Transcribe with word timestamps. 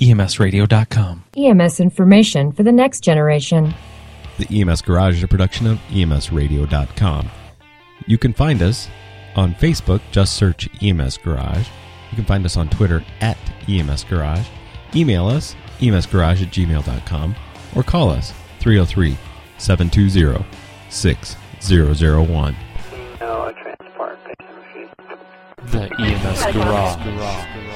EMSradio.com. 0.00 1.24
EMS 1.36 1.80
information 1.80 2.52
for 2.52 2.62
the 2.62 2.72
next 2.72 3.00
generation. 3.00 3.74
The 4.38 4.60
EMS 4.60 4.82
Garage 4.82 5.18
is 5.18 5.22
a 5.22 5.28
production 5.28 5.66
of 5.66 5.78
EMSradio.com. 5.90 7.30
You 8.06 8.18
can 8.18 8.32
find 8.32 8.62
us 8.62 8.88
on 9.36 9.54
Facebook, 9.54 10.00
just 10.10 10.34
search 10.34 10.68
EMS 10.82 11.18
Garage. 11.18 11.68
You 12.10 12.16
can 12.16 12.24
find 12.24 12.44
us 12.44 12.56
on 12.56 12.68
Twitter 12.68 13.04
at 13.20 13.36
EMS 13.68 14.04
Garage. 14.04 14.46
Email 14.94 15.28
us, 15.28 15.54
emsgarage 15.78 16.42
at 16.42 16.48
gmail.com, 16.52 17.36
or 17.76 17.82
call 17.82 18.10
us 18.10 18.32
303 18.58 19.16
720 19.58 20.44
6001. 20.88 22.56
Transport 23.18 24.18
patient 24.24 24.56
receipt. 24.56 24.90
The 25.70 25.88
EMS 26.02 26.52
Garage. 26.54 27.69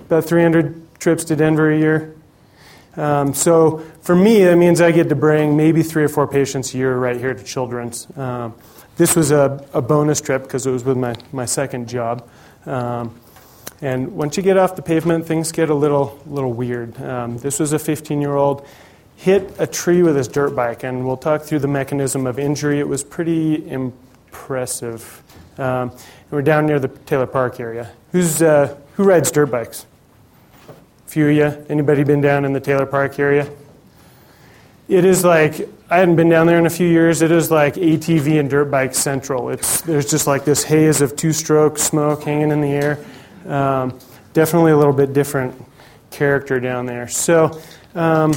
about 0.05 0.27
300 0.27 1.01
trips 1.01 1.25
to 1.25 1.35
Denver 1.35 1.71
a 1.71 1.79
year. 1.79 2.15
Um, 2.95 3.33
so 3.33 3.79
for 4.03 4.15
me, 4.15 4.45
that 4.45 4.57
means 4.57 4.83
I 4.83 4.93
get 4.93 5.09
to 5.09 5.17
bring 5.17 5.57
maybe 5.57 5.83
three 5.83 6.05
or 6.05 6.11
four 6.11 6.29
patients 6.29 6.75
a 6.75 6.77
year 6.77 6.95
right 6.95 7.17
here 7.17 7.33
to 7.33 7.43
Children's. 7.43 8.07
This 8.97 9.17
was 9.17 9.31
a, 9.31 9.65
a 9.73 9.83
bonus 9.83 10.21
trip 10.21 10.43
because 10.43 10.67
it 10.67 10.71
was 10.71 10.85
with 10.85 10.97
my, 10.97 11.15
my 11.33 11.45
second 11.45 11.89
job. 11.89 12.29
Um, 12.67 13.19
and 13.81 14.15
once 14.15 14.37
you 14.37 14.43
get 14.43 14.57
off 14.57 14.77
the 14.77 14.83
pavement, 14.83 15.27
things 15.27 15.51
get 15.51 15.71
a 15.71 15.75
little, 15.75 16.21
little 16.27 16.53
weird. 16.53 17.01
Um, 17.03 17.39
this 17.39 17.59
was 17.59 17.73
a 17.73 17.79
15 17.79 18.21
year 18.21 18.37
old 18.37 18.67
hit 19.23 19.55
a 19.61 19.67
tree 19.69 20.03
with 20.03 20.17
his 20.17 20.27
dirt 20.27 20.57
bike, 20.57 20.83
and 20.83 21.07
we'll 21.07 21.17
talk 21.17 21.43
through 21.43 21.61
the 21.61 21.69
mechanism 21.69 22.27
of 22.27 22.41
injury. 22.41 22.81
It 22.81 22.89
was 22.89 23.05
pretty 23.05 23.69
impressive. 23.71 25.23
Um, 25.59 25.91
and 25.91 26.31
we're 26.33 26.43
down 26.43 26.67
near 26.67 26.81
the 26.81 26.89
Taylor 26.89 27.29
Park 27.29 27.61
area. 27.61 27.93
Who's, 28.11 28.43
uh, 28.43 28.77
who 28.97 29.05
rides 29.05 29.31
dirt 29.31 29.47
bikes? 29.47 29.87
A 30.69 31.09
few 31.09 31.29
of 31.29 31.37
you. 31.37 31.67
Anybody 31.69 32.03
been 32.03 32.21
down 32.21 32.45
in 32.45 32.53
the 32.53 32.61
Taylor 32.61 32.87
Park 32.87 33.21
area? 33.21 33.49
It 34.93 35.07
is 35.07 35.25
like 35.25 35.67
I 35.89 35.97
hadn't 35.97 36.17
been 36.17 36.29
down 36.29 36.47
there 36.47 36.59
in 36.59 36.67
a 36.67 36.71
few 36.71 36.87
years. 36.87 37.23
It 37.23 37.31
is 37.31 37.51
like 37.51 37.77
ATV 37.77 38.39
and 38.39 38.51
dirt 38.51 38.67
bike 38.67 38.95
central. 38.95 39.49
It's 39.49 39.81
there's 39.81 40.11
just 40.11 40.27
like 40.27 40.45
this 40.45 40.65
haze 40.65 41.01
of 41.01 41.17
two-stroke 41.17 41.79
smoke 41.79 42.25
hanging 42.25 42.51
in 42.51 42.61
the 42.61 42.69
air. 42.69 42.99
Um, 43.47 43.99
definitely 44.35 44.73
a 44.73 44.77
little 44.77 44.93
bit 44.93 45.15
different 45.15 45.55
character 46.11 46.61
down 46.61 46.85
there. 46.85 47.09
So, 47.09 47.59
um, 47.95 48.35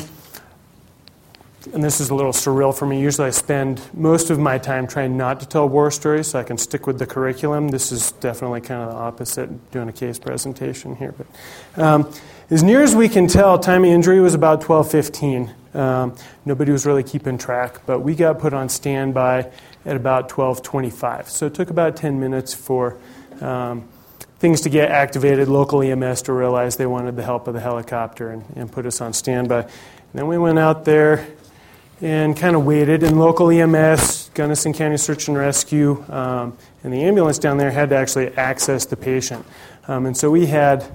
and 1.74 1.84
this 1.84 2.00
is 2.00 2.10
a 2.10 2.16
little 2.16 2.32
surreal 2.32 2.74
for 2.74 2.86
me. 2.86 3.02
Usually, 3.02 3.28
I 3.28 3.32
spend 3.32 3.82
most 3.94 4.30
of 4.30 4.40
my 4.40 4.58
time 4.58 4.88
trying 4.88 5.18
not 5.18 5.42
to 5.42 5.46
tell 5.46 5.68
war 5.68 5.92
stories 5.92 6.28
so 6.28 6.40
I 6.40 6.44
can 6.44 6.58
stick 6.58 6.88
with 6.88 7.00
the 7.00 7.06
curriculum. 7.06 7.68
This 7.68 7.92
is 7.92 8.14
definitely 8.14 8.62
kind 8.62 8.82
of 8.82 8.92
the 8.92 8.96
opposite, 8.96 9.72
doing 9.72 9.90
a 9.90 9.94
case 9.94 10.20
presentation 10.20 10.96
here. 10.96 11.14
But 11.18 11.84
um, 11.84 12.14
as 12.50 12.64
near 12.64 12.82
as 12.82 12.96
we 12.96 13.10
can 13.10 13.28
tell, 13.28 13.60
time 13.60 13.84
of 13.84 13.90
injury 13.90 14.22
was 14.22 14.36
about 14.36 14.62
12:15. 14.62 15.54
Um, 15.76 16.16
nobody 16.46 16.72
was 16.72 16.86
really 16.86 17.04
keeping 17.04 17.38
track, 17.38 17.82
but 17.86 18.00
we 18.00 18.16
got 18.16 18.40
put 18.40 18.54
on 18.54 18.70
standby 18.70 19.52
at 19.86 19.96
about 19.96 20.30
12:25. 20.30 21.30
So 21.30 21.46
it 21.48 21.54
took 21.54 21.70
about 21.70 21.96
10 21.98 22.20
minutes 22.20 22.54
for 22.54 22.98
um, 23.42 23.88
things 24.40 24.62
to 24.62 24.70
get 24.70 24.90
activated. 24.90 25.48
Local 25.48 25.82
EMS 25.82 26.24
to 26.24 26.34
realize 26.34 26.78
they 26.78 26.86
wanted 26.86 27.16
the 27.16 27.24
help 27.24 27.48
of 27.48 27.54
the 27.54 27.60
helicopter 27.60 28.30
and, 28.30 28.46
and 28.56 28.72
put 28.72 28.86
us 28.86 29.02
on 29.02 29.14
standby. 29.14 29.62
And 29.62 29.72
then 30.14 30.28
we 30.28 30.38
went 30.38 30.60
out 30.60 30.86
there 30.86 31.28
and 32.02 32.36
kind 32.36 32.56
of 32.56 32.66
waited. 32.66 33.04
And 33.04 33.20
local 33.20 33.50
EMS, 33.50 34.32
Gunnison 34.34 34.74
County 34.74 34.98
Search 34.98 35.28
and 35.28 35.38
Rescue, 35.38 36.04
um, 36.10 36.58
and 36.84 36.94
the 36.94 37.04
ambulance 37.04 37.40
down 37.40 37.58
there 37.58 37.72
had 37.72 37.90
to 37.90 37.96
actually 37.96 38.30
access 38.38 38.86
the 38.86 38.98
patient. 38.98 39.46
Um, 39.88 40.06
and 40.06 40.16
so 40.16 40.32
we 40.32 40.46
had 40.46 40.86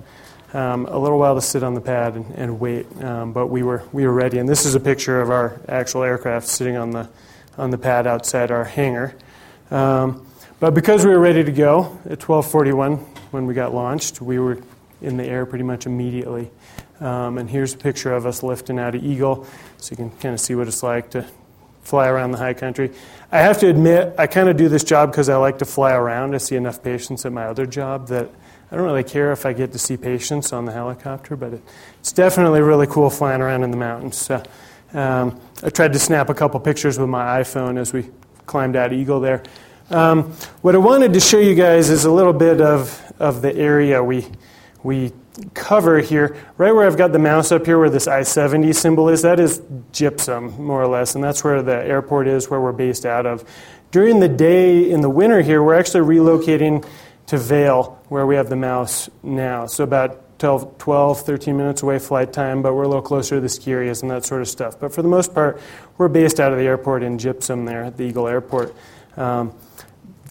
um, 0.53 0.87
a 0.87 0.99
little 0.99 1.19
while 1.19 1.35
to 1.35 1.41
sit 1.41 1.63
on 1.63 1.75
the 1.75 1.81
pad 1.81 2.15
and, 2.15 2.35
and 2.35 2.61
wait, 2.61 2.87
um, 3.03 3.33
but 3.33 3.49
we 3.49 3.63
were 3.63 3.85
we 3.93 4.07
were 4.07 4.13
ready. 4.13 4.39
And 4.39 4.49
this 4.49 4.67
is 4.67 4.75
a 4.75 4.81
picture 4.81 5.21
of 5.21 5.31
our 5.31 5.61
actual 5.69 6.03
aircraft 6.03 6.49
sitting 6.49 6.77
on 6.77 6.91
the 6.91 7.09
on 7.57 7.71
the 7.71 7.79
pad 7.79 8.07
outside 8.07 8.51
our 8.51 8.65
hangar. 8.65 9.15
Um, 9.71 10.27
but 10.59 10.75
because 10.75 11.05
we 11.05 11.13
were 11.13 11.21
ready 11.21 11.45
to 11.45 11.53
go 11.53 11.99
at 12.09 12.19
12:41 12.19 12.99
when 13.31 13.47
we 13.47 13.55
got 13.55 13.73
launched, 13.73 14.21
we 14.21 14.39
were 14.39 14.59
in 15.01 15.17
the 15.17 15.25
air 15.25 15.47
pretty 15.47 15.65
much 15.65 15.87
immediately. 15.87 16.51
Um, 17.01 17.39
and 17.39 17.49
here's 17.49 17.73
a 17.75 17.79
picture 17.79 18.13
of 18.13 18.27
us 18.27 18.43
lifting 18.43 18.79
out 18.79 18.95
of 18.95 19.03
Eagle, 19.03 19.47
so 19.79 19.93
you 19.93 19.97
can 19.97 20.11
kind 20.11 20.35
of 20.35 20.41
see 20.41 20.55
what 20.55 20.69
it's 20.69 20.83
like 20.83 21.11
to 21.11 21.25
fly 21.83 22.09
around 22.09 22.33
the 22.33 22.39
high 22.39 22.55
country. 22.55 22.93
I 23.33 23.39
have 23.39 23.59
to 23.61 23.69
admit, 23.69 24.15
I 24.19 24.27
kind 24.27 24.49
of 24.49 24.57
do 24.57 24.69
this 24.69 24.85
job 24.85 25.11
because 25.11 25.29
I 25.29 25.37
like 25.37 25.59
to 25.59 25.65
fly 25.65 25.93
around. 25.93 26.35
I 26.35 26.39
see 26.39 26.57
enough 26.57 26.83
patients 26.83 27.25
at 27.25 27.33
my 27.33 27.47
other 27.47 27.65
job 27.65 28.09
that 28.09 28.29
I 28.71 28.77
don't 28.77 28.85
really 28.85 29.05
care 29.05 29.33
if 29.33 29.45
I 29.45 29.53
get 29.53 29.73
to 29.73 29.79
see 29.79 29.97
patients 29.97 30.53
on 30.53 30.65
the 30.65 30.73
helicopter, 30.73 31.35
but 31.35 31.55
it, 31.55 31.63
it's 31.99 32.13
definitely 32.13 32.61
really 32.61 32.87
cool 32.87 33.11
flying 33.11 33.43
around 33.43 33.65
in 33.65 33.71
the 33.71 33.77
mountains. 33.77 34.17
So, 34.17 34.43
um, 34.93 35.41
I 35.63 35.71
tried 35.71 35.93
to 35.93 35.99
snap 35.99 36.31
a 36.31 36.35
couple 36.35 36.59
pictures 36.61 36.99
with 36.99 37.09
my 37.09 37.41
iPhone 37.41 37.79
as 37.79 37.93
we 37.93 38.11
climbed 38.47 38.77
out 38.77 38.93
Eagle 38.93 39.21
there. 39.21 39.43
Um, 39.91 40.33
what 40.63 40.75
I 40.75 40.79
wanted 40.79 41.13
to 41.15 41.21
show 41.21 41.39
you 41.39 41.55
guys 41.55 41.91
is 41.91 42.05
a 42.05 42.11
little 42.11 42.33
bit 42.33 42.61
of, 42.61 43.13
of 43.19 43.43
the 43.43 43.55
area 43.55 44.03
we, 44.03 44.27
we 44.85 45.13
cover 45.55 45.99
here. 45.99 46.37
Right 46.57 46.73
where 46.73 46.87
I've 46.87 46.97
got 46.97 47.13
the 47.13 47.19
mouse 47.19 47.51
up 47.51 47.67
here, 47.67 47.79
where 47.79 47.91
this 47.91 48.07
I 48.07 48.23
70 48.23 48.73
symbol 48.73 49.09
is, 49.09 49.23
that 49.23 49.41
is 49.41 49.63
Gypsum, 49.93 50.63
more 50.63 50.81
or 50.81 50.87
less, 50.87 51.15
and 51.15 51.23
that's 51.23 51.43
where 51.43 51.63
the 51.63 51.75
airport 51.75 52.29
is, 52.29 52.49
where 52.51 52.61
we're 52.61 52.73
based 52.73 53.05
out 53.05 53.27
of. 53.27 53.45
During 53.91 54.21
the 54.21 54.29
day 54.29 54.89
in 54.89 55.01
the 55.01 55.11
winter 55.11 55.41
here, 55.41 55.63
we're 55.63 55.75
actually 55.75 56.17
relocating 56.17 56.87
to 57.31 57.39
Vail, 57.39 57.97
where 58.09 58.27
we 58.27 58.35
have 58.35 58.49
the 58.49 58.57
mouse 58.57 59.09
now. 59.23 59.65
So, 59.67 59.85
about 59.85 60.41
12, 60.41 60.79
12, 60.79 61.21
13 61.21 61.57
minutes 61.57 61.81
away 61.81 62.01
flight 62.01 62.33
time, 62.33 62.61
but 62.61 62.75
we're 62.75 62.83
a 62.83 62.89
little 62.89 63.03
closer 63.03 63.37
to 63.37 63.41
the 63.41 63.49
ski 63.49 63.71
areas 63.71 64.03
and 64.03 64.11
that 64.11 64.25
sort 64.25 64.41
of 64.43 64.49
stuff. 64.49 64.81
But 64.81 64.93
for 64.93 65.01
the 65.01 65.09
most 65.09 65.33
part, 65.33 65.61
we're 65.97 66.09
based 66.09 66.41
out 66.41 66.51
of 66.51 66.59
the 66.59 66.65
airport 66.65 67.05
in 67.05 67.19
Gypsum 67.19 67.67
there 67.67 67.85
at 67.85 67.97
the 67.97 68.03
Eagle 68.03 68.27
Airport. 68.27 68.75
Um, 69.17 69.55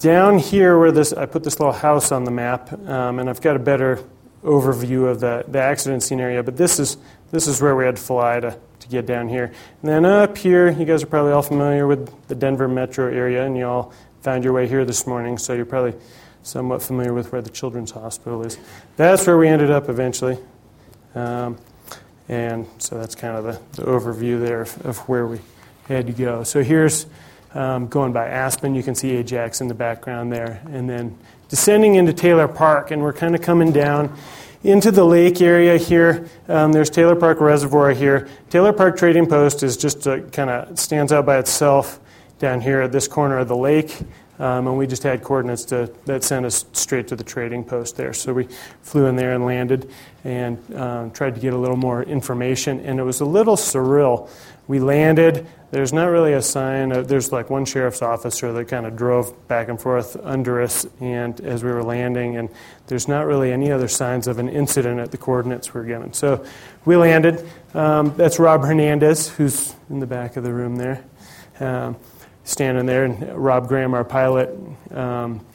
down 0.02 0.40
here, 0.40 0.78
where 0.78 0.92
this, 0.92 1.14
I 1.14 1.26
put 1.26 1.46
this 1.46 1.58
little 1.58 1.72
house 1.72 2.12
on 2.12 2.26
the 2.26 2.32
map, 2.32 2.74
um, 2.90 3.20
and 3.20 3.30
I've 3.30 3.40
got 3.40 3.56
a 3.56 3.60
better 3.60 4.04
overview 4.44 5.10
of 5.10 5.22
the, 5.22 5.46
the 5.48 5.62
accident 5.62 6.04
scene 6.04 6.20
area, 6.20 6.44
but 6.44 6.58
this 6.58 6.80
is, 6.80 6.98
this 7.32 7.48
is 7.48 7.62
where 7.62 7.78
we 7.78 7.86
had 7.86 7.96
to 7.96 8.02
fly 8.02 8.42
to, 8.42 8.58
to 8.82 8.88
get 8.90 9.06
down 9.06 9.30
here. 9.30 9.54
And 9.82 9.90
then 9.90 10.04
up 10.04 10.38
here, 10.38 10.70
you 10.70 10.84
guys 10.84 11.02
are 11.02 11.08
probably 11.08 11.32
all 11.32 11.44
familiar 11.44 11.88
with 11.88 12.28
the 12.28 12.36
Denver 12.36 12.68
metro 12.68 13.06
area, 13.10 13.46
and 13.46 13.56
you 13.56 13.66
all 13.66 13.94
found 14.22 14.44
your 14.44 14.52
way 14.52 14.68
here 14.68 14.84
this 14.84 15.08
morning, 15.08 15.38
so 15.38 15.54
you're 15.54 15.66
probably 15.66 15.94
somewhat 16.44 16.82
familiar 16.82 17.14
with 17.14 17.32
where 17.32 17.42
the 17.42 17.50
Children's 17.50 17.92
Hospital 17.92 18.46
is. 18.46 18.58
That's 18.96 19.26
where 19.28 19.38
we 19.38 19.48
ended 19.48 19.72
up 19.72 19.90
eventually. 19.90 20.38
Um, 21.16 21.58
and 22.28 22.68
so 22.78 22.98
that's 22.98 23.16
kind 23.16 23.36
of 23.36 23.44
the, 23.44 23.82
the 23.82 23.88
overview 23.88 24.40
there 24.40 24.62
of, 24.62 24.86
of, 24.86 24.98
where 25.10 25.26
we 25.26 25.40
had 25.88 26.08
to 26.08 26.14
go. 26.14 26.44
So 26.44 26.64
here's 26.64 27.08
um, 27.54 27.88
going 27.88 28.14
by 28.14 28.28
Aspen. 28.28 28.76
You 28.76 28.84
can 28.84 28.94
see 28.94 29.12
Ajax 29.12 29.62
in 29.62 29.68
the 29.68 29.74
background 29.74 30.32
there. 30.32 30.62
And 30.72 30.88
then 30.90 31.18
descending 31.50 31.96
into 31.96 32.14
Taylor 32.14 32.48
Park, 32.48 32.92
and 32.92 33.02
we're 33.02 33.14
kind 33.14 33.34
of 33.34 33.42
coming 33.42 33.72
down 33.72 34.16
into 34.64 34.92
the 34.92 35.04
lake 35.04 35.42
area 35.42 35.78
here. 35.78 36.28
Um, 36.48 36.72
there's 36.72 36.90
Taylor 36.90 37.16
Park 37.16 37.40
Reservoir 37.40 37.92
here. 37.92 38.28
Taylor 38.50 38.74
Park 38.74 38.98
Trading 38.98 39.26
Post 39.26 39.64
is 39.64 39.78
just 39.78 40.04
kind 40.04 40.50
of 40.50 40.78
stands 40.78 41.12
out 41.12 41.26
by 41.26 41.40
itself 41.40 42.00
down 42.40 42.62
here 42.62 42.82
at 42.82 42.92
this 42.92 43.08
corner 43.08 43.38
of 43.40 43.48
the 43.48 43.56
lake. 43.56 43.98
Um, 44.40 44.68
and 44.68 44.78
we 44.78 44.88
just 44.88 45.04
had 45.04 45.22
coordinates 45.22 45.66
to, 45.66 45.94
that 46.06 46.24
sent 46.24 46.46
us 46.46 46.66
straight 46.72 47.10
to 47.10 47.16
the 47.16 47.26
trading 47.26 47.64
post 47.64 47.98
there. 47.98 48.14
So 48.14 48.34
we 48.34 48.48
flew 48.82 49.06
in 49.08 49.18
there 49.18 49.34
and 49.34 49.46
landed 49.46 49.92
and 50.24 50.58
um, 50.76 51.12
tried 51.12 51.36
to 51.36 51.42
get 51.42 51.54
a 51.54 51.58
little 51.58 51.78
more 51.78 52.04
information. 52.04 52.80
And 52.80 53.00
it 53.00 53.04
was 53.04 53.20
a 53.20 53.26
little 53.26 53.58
surreal. 53.58 54.30
We 54.68 54.80
landed. 54.80 55.46
There's 55.72 55.92
not 55.92 56.06
really 56.06 56.34
a 56.34 56.42
sign. 56.42 56.90
There's 56.90 57.32
like 57.32 57.50
one 57.50 57.66
sheriff's 57.66 58.02
officer 58.02 58.54
that 58.54 58.68
kind 58.70 58.86
of 58.86 58.96
drove 58.96 59.48
back 59.48 59.68
and 59.68 59.82
forth 59.82 60.16
under 60.24 60.62
us, 60.62 60.86
and 61.00 61.40
as 61.42 61.64
we 61.64 61.72
were 61.72 61.84
landing, 61.84 62.38
and 62.38 62.50
there's 62.88 63.08
not 63.08 63.26
really 63.26 63.52
any 63.52 63.72
other 63.72 63.88
signs 63.88 64.28
of 64.28 64.40
an 64.40 64.48
incident 64.48 65.00
at 65.00 65.12
the 65.12 65.18
coordinates 65.18 65.74
we 65.74 65.82
were 65.82 65.88
given. 65.88 66.14
So 66.14 66.46
we 66.86 66.98
landed. 66.98 67.48
Um, 67.74 68.16
that's 68.16 68.40
Rob 68.40 68.62
Hernandez, 68.62 69.30
who's 69.30 69.76
in 69.90 70.00
the 70.00 70.08
back 70.08 70.38
of 70.38 70.44
the 70.44 70.54
room 70.54 70.76
there. 70.76 71.04
Standing 72.50 72.88
there, 72.88 73.06
and 73.06 73.38
Rob 73.38 73.68
Graham, 73.68 73.94
our 73.94 74.04
pilot, 74.04 74.50
um, 74.90 75.46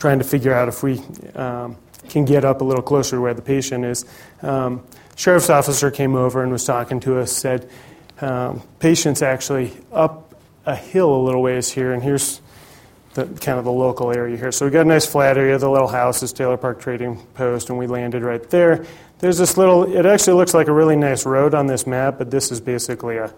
trying 0.00 0.18
to 0.18 0.24
figure 0.24 0.52
out 0.52 0.66
if 0.66 0.82
we 0.82 1.00
um, 1.36 1.76
can 2.08 2.24
get 2.24 2.44
up 2.44 2.60
a 2.60 2.64
little 2.64 2.82
closer 2.82 3.14
to 3.14 3.22
where 3.22 3.34
the 3.34 3.40
patient 3.40 3.84
is. 3.84 4.04
Um, 4.42 4.84
sheriff's 5.14 5.48
officer 5.48 5.92
came 5.92 6.16
over 6.16 6.42
and 6.42 6.50
was 6.50 6.64
talking 6.64 6.98
to 7.00 7.20
us, 7.20 7.30
said, 7.30 7.70
um, 8.20 8.64
patient's 8.80 9.22
actually 9.22 9.74
up 9.92 10.34
a 10.66 10.74
hill 10.74 11.14
a 11.14 11.22
little 11.22 11.40
ways 11.40 11.70
here, 11.70 11.92
and 11.92 12.02
here's 12.02 12.40
the, 13.14 13.26
kind 13.26 13.60
of 13.60 13.64
the 13.64 13.70
local 13.70 14.10
area 14.10 14.36
here. 14.36 14.50
So 14.50 14.64
we 14.64 14.72
got 14.72 14.86
a 14.86 14.88
nice 14.88 15.06
flat 15.06 15.38
area. 15.38 15.56
The 15.56 15.70
little 15.70 15.86
house 15.86 16.20
is 16.24 16.32
Taylor 16.32 16.56
Park 16.56 16.80
Trading 16.80 17.24
Post, 17.34 17.70
and 17.70 17.78
we 17.78 17.86
landed 17.86 18.24
right 18.24 18.42
there. 18.50 18.84
There's 19.20 19.38
this 19.38 19.56
little, 19.56 19.84
it 19.84 20.04
actually 20.04 20.34
looks 20.34 20.52
like 20.52 20.66
a 20.66 20.72
really 20.72 20.96
nice 20.96 21.26
road 21.26 21.54
on 21.54 21.68
this 21.68 21.86
map, 21.86 22.18
but 22.18 22.32
this 22.32 22.50
is 22.50 22.60
basically 22.60 23.18
a 23.18 23.32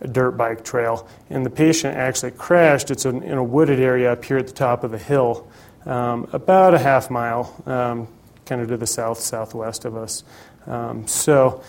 a 0.00 0.08
dirt 0.08 0.32
bike 0.32 0.64
trail. 0.64 1.08
And 1.28 1.44
the 1.44 1.50
patient 1.50 1.96
actually 1.96 2.32
crashed. 2.32 2.90
It's 2.90 3.04
in 3.04 3.32
a 3.32 3.44
wooded 3.44 3.80
area 3.80 4.12
up 4.12 4.24
here 4.24 4.38
at 4.38 4.46
the 4.46 4.52
top 4.52 4.84
of 4.84 4.90
the 4.90 4.98
hill, 4.98 5.48
um, 5.86 6.28
about 6.32 6.74
a 6.74 6.78
half 6.78 7.10
mile, 7.10 7.54
um, 7.66 8.08
kind 8.46 8.60
of 8.60 8.68
to 8.68 8.76
the 8.76 8.86
south 8.86 9.20
southwest 9.20 9.84
of 9.84 9.96
us. 9.96 10.24
Um, 10.66 11.06
so 11.06 11.62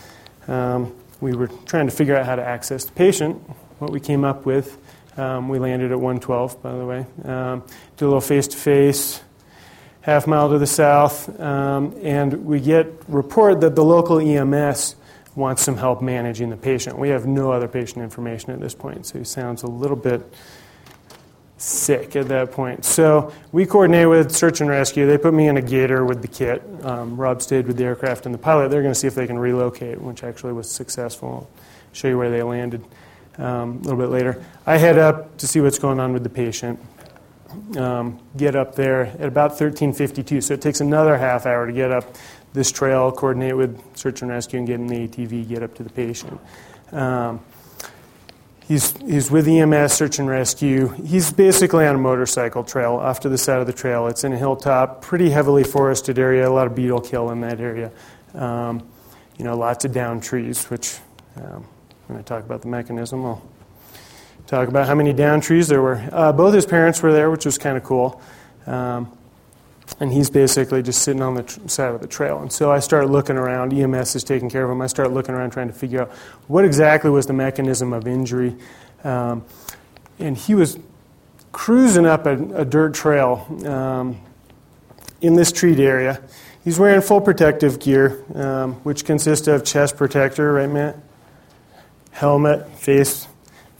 um, 0.47 0.95
we 1.19 1.33
were 1.33 1.47
trying 1.65 1.87
to 1.87 1.91
figure 1.91 2.15
out 2.15 2.25
how 2.25 2.35
to 2.35 2.43
access 2.43 2.85
the 2.85 2.91
patient. 2.91 3.37
What 3.79 3.91
we 3.91 3.99
came 3.99 4.23
up 4.23 4.45
with, 4.45 4.77
um, 5.17 5.49
we 5.49 5.59
landed 5.59 5.91
at 5.91 5.99
112, 5.99 6.61
by 6.61 6.77
the 6.77 6.85
way. 6.85 7.05
Um, 7.23 7.63
did 7.97 8.05
a 8.05 8.07
little 8.07 8.21
face 8.21 8.47
to 8.49 8.57
face 8.57 9.21
half 10.01 10.25
mile 10.25 10.49
to 10.49 10.57
the 10.57 10.67
south, 10.67 11.39
um, 11.39 11.95
and 12.01 12.45
we 12.45 12.59
get 12.59 12.87
report 13.07 13.61
that 13.61 13.75
the 13.75 13.83
local 13.83 14.19
EMS 14.19 14.95
wants 15.35 15.63
some 15.63 15.77
help 15.77 16.01
managing 16.01 16.49
the 16.49 16.57
patient. 16.57 16.97
We 16.97 17.09
have 17.09 17.25
no 17.25 17.51
other 17.51 17.67
patient 17.67 18.03
information 18.03 18.51
at 18.51 18.59
this 18.59 18.75
point, 18.75 19.05
so 19.05 19.19
he 19.19 19.25
sounds 19.25 19.63
a 19.63 19.67
little 19.67 19.95
bit 19.95 20.21
sick 21.57 22.15
at 22.15 22.27
that 22.27 22.51
point. 22.51 22.83
So 22.83 23.31
we 23.51 23.65
coordinate 23.65 24.09
with 24.09 24.35
search 24.35 24.61
and 24.61 24.69
rescue. 24.69 25.05
They 25.05 25.17
put 25.17 25.33
me 25.33 25.47
in 25.47 25.57
a 25.57 25.61
gator 25.61 26.03
with 26.03 26.21
the 26.21 26.27
kit. 26.27 26.63
Um, 26.83 27.15
Rob 27.15 27.41
stayed 27.41 27.67
with 27.67 27.77
the 27.77 27.83
aircraft 27.83 28.25
and 28.25 28.33
the 28.33 28.39
pilot. 28.39 28.69
They're 28.69 28.81
going 28.81 28.93
to 28.93 28.99
see 28.99 29.07
if 29.07 29.15
they 29.15 29.27
can 29.27 29.37
relocate, 29.37 30.01
which 30.01 30.23
actually 30.23 30.53
was 30.53 30.69
successful. 30.69 31.29
I'll 31.29 31.93
show 31.93 32.07
you 32.07 32.17
where 32.17 32.31
they 32.31 32.41
landed 32.41 32.83
um, 33.37 33.77
a 33.77 33.81
little 33.81 33.97
bit 33.99 34.09
later. 34.09 34.43
I 34.65 34.77
head 34.77 34.97
up 34.97 35.37
to 35.37 35.47
see 35.47 35.61
what's 35.61 35.79
going 35.79 35.99
on 35.99 36.13
with 36.13 36.23
the 36.23 36.29
patient. 36.29 36.79
Um, 37.77 38.19
get 38.37 38.55
up 38.55 38.75
there 38.75 39.07
at 39.19 39.27
about 39.27 39.57
13:52, 39.57 40.41
so 40.41 40.53
it 40.53 40.61
takes 40.61 40.79
another 40.79 41.17
half 41.17 41.45
hour 41.45 41.67
to 41.67 41.73
get 41.73 41.91
up 41.91 42.05
this 42.53 42.71
trail, 42.71 43.11
coordinate 43.11 43.55
with 43.55 43.79
search 43.95 44.21
and 44.21 44.31
rescue, 44.31 44.59
and 44.59 44.67
get 44.67 44.79
in 44.79 44.87
the 44.87 45.07
ATV, 45.07 45.47
get 45.47 45.63
up 45.63 45.73
to 45.75 45.83
the 45.83 45.89
patient. 45.89 46.39
Um, 46.91 47.39
he's, 48.67 48.95
he's 48.97 49.31
with 49.31 49.47
EMS, 49.47 49.93
search 49.93 50.19
and 50.19 50.27
rescue. 50.27 50.89
He's 50.89 51.31
basically 51.31 51.85
on 51.85 51.95
a 51.95 51.99
motorcycle 51.99 52.63
trail 52.63 52.93
off 52.93 53.21
to 53.21 53.29
the 53.29 53.37
side 53.37 53.59
of 53.59 53.67
the 53.67 53.73
trail. 53.73 54.07
It's 54.07 54.23
in 54.23 54.33
a 54.33 54.37
hilltop, 54.37 55.01
pretty 55.01 55.29
heavily 55.29 55.63
forested 55.63 56.19
area, 56.19 56.47
a 56.47 56.51
lot 56.51 56.67
of 56.67 56.75
beetle 56.75 57.01
kill 57.01 57.31
in 57.31 57.41
that 57.41 57.59
area. 57.59 57.91
Um, 58.33 58.87
you 59.37 59.45
know, 59.45 59.57
lots 59.57 59.85
of 59.85 59.93
down 59.93 60.21
trees, 60.21 60.65
which 60.65 60.97
um, 61.37 61.65
when 62.07 62.19
I 62.19 62.21
talk 62.21 62.43
about 62.43 62.61
the 62.61 62.67
mechanism, 62.67 63.25
I'll 63.25 63.41
talk 64.47 64.67
about 64.67 64.87
how 64.87 64.95
many 64.95 65.13
down 65.13 65.41
trees 65.41 65.67
there 65.67 65.81
were. 65.81 66.07
Uh, 66.11 66.33
both 66.33 66.53
his 66.53 66.65
parents 66.65 67.01
were 67.01 67.13
there, 67.13 67.31
which 67.31 67.45
was 67.45 67.57
kind 67.57 67.77
of 67.77 67.83
cool. 67.83 68.21
Um, 68.67 69.17
and 69.99 70.11
he's 70.11 70.29
basically 70.29 70.81
just 70.81 71.01
sitting 71.03 71.21
on 71.21 71.35
the 71.35 71.43
tr- 71.43 71.67
side 71.67 71.93
of 71.93 72.01
the 72.01 72.07
trail. 72.07 72.39
And 72.39 72.51
so 72.51 72.71
I 72.71 72.79
start 72.79 73.09
looking 73.09 73.37
around. 73.37 73.73
EMS 73.73 74.15
is 74.15 74.23
taking 74.23 74.49
care 74.49 74.63
of 74.63 74.71
him. 74.71 74.81
I 74.81 74.87
start 74.87 75.11
looking 75.11 75.35
around 75.35 75.51
trying 75.51 75.67
to 75.67 75.73
figure 75.73 76.03
out 76.03 76.11
what 76.47 76.65
exactly 76.65 77.09
was 77.09 77.25
the 77.25 77.33
mechanism 77.33 77.93
of 77.93 78.07
injury. 78.07 78.55
Um, 79.03 79.43
and 80.19 80.37
he 80.37 80.55
was 80.55 80.77
cruising 81.51 82.05
up 82.05 82.25
a, 82.25 82.33
a 82.55 82.65
dirt 82.65 82.93
trail 82.93 83.45
um, 83.65 84.19
in 85.21 85.35
this 85.35 85.51
treat 85.51 85.79
area. 85.79 86.21
He's 86.63 86.79
wearing 86.79 87.01
full 87.01 87.21
protective 87.21 87.79
gear, 87.79 88.23
um, 88.35 88.73
which 88.83 89.03
consists 89.03 89.47
of 89.47 89.65
chest 89.65 89.97
protector, 89.97 90.53
right, 90.53 90.69
Matt? 90.69 90.95
Helmet, 92.11 92.67
face 92.77 93.27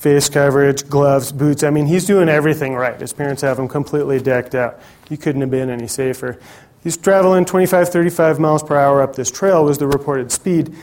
face 0.02 0.30
coverage, 0.30 0.90
gloves, 0.90 1.32
boots. 1.32 1.62
I 1.62 1.70
mean, 1.70 1.86
he's 1.86 2.06
doing 2.06 2.28
everything 2.28 2.74
right. 2.74 3.00
His 3.00 3.14
parents 3.14 3.44
have 3.44 3.60
him 3.60 3.68
completely 3.68 4.20
decked 4.20 4.56
out. 4.56 4.80
He 5.08 5.16
couldn't 5.16 5.42
have 5.42 5.52
been 5.52 5.70
any 5.70 5.86
safer. 5.86 6.40
He's 6.82 6.98
traveling 6.98 7.46
25, 7.46 7.90
35 7.90 8.40
miles 8.40 8.64
per 8.64 8.76
hour 8.76 9.04
up 9.04 9.16
this 9.16 9.30
trail, 9.30 9.64
was 9.64 9.78
the 9.78 9.86
reported 9.86 10.32
speed. 10.32 10.76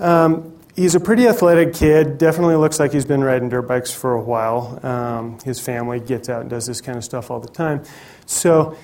Um, 0.00 0.58
he's 0.74 0.96
a 0.96 1.00
pretty 1.00 1.28
athletic 1.28 1.72
kid. 1.74 2.18
Definitely 2.18 2.56
looks 2.56 2.80
like 2.80 2.92
he's 2.92 3.04
been 3.04 3.22
riding 3.22 3.48
dirt 3.48 3.68
bikes 3.68 3.92
for 3.92 4.14
a 4.14 4.20
while. 4.20 4.84
Um, 4.84 5.38
his 5.44 5.60
family 5.60 6.00
gets 6.00 6.28
out 6.28 6.40
and 6.40 6.50
does 6.50 6.66
this 6.66 6.80
kind 6.80 6.98
of 6.98 7.04
stuff 7.04 7.30
all 7.30 7.38
the 7.38 7.46
time. 7.46 7.84
So 8.26 8.76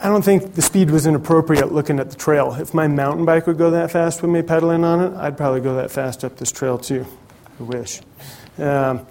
I 0.00 0.08
don't 0.08 0.22
think 0.22 0.52
the 0.52 0.60
speed 0.60 0.90
was 0.90 1.06
inappropriate 1.06 1.72
looking 1.72 1.98
at 1.98 2.10
the 2.10 2.16
trail. 2.16 2.52
If 2.52 2.74
my 2.74 2.88
mountain 2.88 3.24
bike 3.24 3.46
would 3.46 3.56
go 3.56 3.70
that 3.70 3.90
fast 3.90 4.20
with 4.20 4.30
me 4.30 4.42
pedaling 4.42 4.84
on 4.84 5.00
it, 5.00 5.16
I'd 5.16 5.38
probably 5.38 5.62
go 5.62 5.76
that 5.76 5.90
fast 5.90 6.24
up 6.24 6.36
this 6.36 6.52
trail 6.52 6.76
too. 6.76 7.06
I 7.58 7.62
wish. 7.62 8.02
Um, 8.58 9.06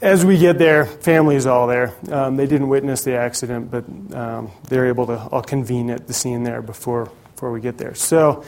as 0.00 0.24
we 0.24 0.36
get 0.36 0.58
there, 0.58 0.84
family 0.84 1.36
is 1.36 1.46
all 1.46 1.68
there. 1.68 1.94
Um, 2.10 2.36
they 2.36 2.46
didn't 2.46 2.68
witness 2.68 3.04
the 3.04 3.14
accident, 3.14 3.70
but 3.70 3.84
um, 4.16 4.50
they're 4.68 4.86
able 4.86 5.06
to 5.06 5.16
all 5.30 5.42
convene 5.42 5.90
at 5.90 6.08
the 6.08 6.12
scene 6.12 6.42
there 6.42 6.60
before, 6.60 7.10
before 7.34 7.52
we 7.52 7.60
get 7.60 7.78
there. 7.78 7.94
So, 7.94 8.44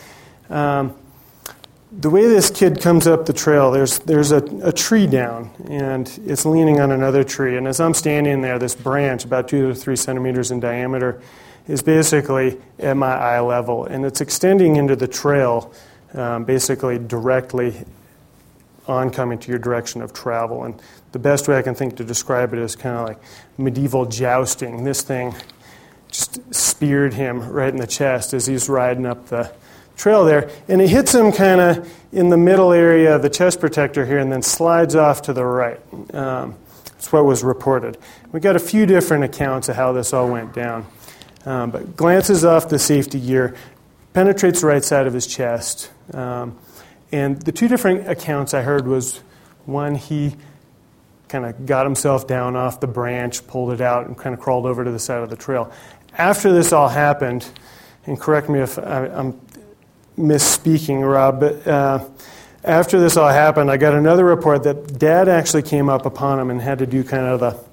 um, 0.50 0.96
the 1.92 2.10
way 2.10 2.26
this 2.26 2.50
kid 2.50 2.80
comes 2.80 3.06
up 3.06 3.26
the 3.26 3.32
trail, 3.32 3.70
there's, 3.70 4.00
there's 4.00 4.32
a, 4.32 4.42
a, 4.64 4.72
tree 4.72 5.06
down, 5.06 5.50
and 5.68 6.08
it's 6.26 6.44
leaning 6.44 6.80
on 6.80 6.90
another 6.90 7.22
tree. 7.22 7.56
And 7.56 7.68
as 7.68 7.78
I'm 7.78 7.94
standing 7.94 8.40
there, 8.40 8.58
this 8.58 8.74
branch, 8.74 9.24
about 9.24 9.46
two 9.46 9.68
to 9.68 9.74
three 9.76 9.94
centimeters 9.94 10.50
in 10.50 10.58
diameter, 10.58 11.22
is 11.68 11.82
basically 11.82 12.60
at 12.80 12.96
my 12.96 13.14
eye 13.14 13.40
level, 13.40 13.84
and 13.84 14.04
it's 14.04 14.20
extending 14.20 14.74
into 14.74 14.96
the 14.96 15.06
trail, 15.06 15.72
um, 16.14 16.44
basically 16.44 16.98
directly 16.98 17.84
oncoming 18.86 19.38
to 19.38 19.50
your 19.50 19.58
direction 19.58 20.02
of 20.02 20.12
travel. 20.12 20.64
And 20.64 20.80
the 21.12 21.18
best 21.18 21.48
way 21.48 21.56
I 21.56 21.62
can 21.62 21.74
think 21.74 21.96
to 21.96 22.04
describe 22.04 22.52
it 22.52 22.58
is 22.58 22.76
kind 22.76 22.96
of 22.96 23.06
like 23.06 23.18
medieval 23.58 24.06
jousting. 24.06 24.84
This 24.84 25.02
thing 25.02 25.34
just 26.08 26.54
speared 26.54 27.14
him 27.14 27.50
right 27.50 27.70
in 27.70 27.76
the 27.76 27.86
chest 27.86 28.34
as 28.34 28.46
he's 28.46 28.68
riding 28.68 29.06
up 29.06 29.26
the 29.26 29.52
trail 29.96 30.24
there. 30.24 30.50
And 30.68 30.80
it 30.80 30.88
hits 30.88 31.14
him 31.14 31.32
kind 31.32 31.60
of 31.60 31.92
in 32.12 32.28
the 32.28 32.36
middle 32.36 32.72
area 32.72 33.16
of 33.16 33.22
the 33.22 33.30
chest 33.30 33.60
protector 33.60 34.06
here 34.06 34.18
and 34.18 34.30
then 34.30 34.42
slides 34.42 34.94
off 34.94 35.22
to 35.22 35.32
the 35.32 35.44
right. 35.44 35.80
Um, 36.14 36.56
that's 36.84 37.12
what 37.12 37.24
was 37.24 37.42
reported. 37.44 37.98
We 38.32 38.40
got 38.40 38.56
a 38.56 38.60
few 38.60 38.86
different 38.86 39.24
accounts 39.24 39.68
of 39.68 39.76
how 39.76 39.92
this 39.92 40.12
all 40.12 40.28
went 40.28 40.54
down. 40.54 40.86
Um, 41.44 41.70
but 41.70 41.96
glances 41.96 42.44
off 42.44 42.68
the 42.68 42.78
safety 42.78 43.20
gear, 43.20 43.54
penetrates 44.14 44.62
the 44.62 44.68
right 44.68 44.84
side 44.84 45.06
of 45.06 45.12
his 45.12 45.26
chest. 45.26 45.90
Um, 46.14 46.58
and 47.14 47.40
the 47.40 47.52
two 47.52 47.68
different 47.68 48.08
accounts 48.08 48.54
I 48.54 48.62
heard 48.62 48.88
was 48.88 49.20
one, 49.66 49.94
he 49.94 50.34
kind 51.28 51.46
of 51.46 51.64
got 51.64 51.86
himself 51.86 52.26
down 52.26 52.56
off 52.56 52.80
the 52.80 52.88
branch, 52.88 53.46
pulled 53.46 53.72
it 53.72 53.80
out, 53.80 54.08
and 54.08 54.18
kind 54.18 54.34
of 54.34 54.40
crawled 54.40 54.66
over 54.66 54.82
to 54.82 54.90
the 54.90 54.98
side 54.98 55.22
of 55.22 55.30
the 55.30 55.36
trail. 55.36 55.70
After 56.18 56.52
this 56.52 56.72
all 56.72 56.88
happened, 56.88 57.48
and 58.04 58.20
correct 58.20 58.48
me 58.48 58.58
if 58.58 58.80
I, 58.80 59.06
am 59.06 59.40
misspeaking, 60.18 61.08
Rob, 61.08 61.38
but 61.38 61.64
uh, 61.68 62.04
after 62.64 62.98
this 62.98 63.16
all 63.16 63.28
happened, 63.28 63.70
I 63.70 63.76
got 63.76 63.94
another 63.94 64.24
report 64.24 64.64
that 64.64 64.98
Dad 64.98 65.28
actually 65.28 65.62
came 65.62 65.88
up 65.88 66.06
upon 66.06 66.40
him 66.40 66.50
and 66.50 66.60
had 66.60 66.80
to 66.80 66.86
do 66.86 67.04
kind 67.04 67.26
of 67.26 67.38
the 67.38 67.64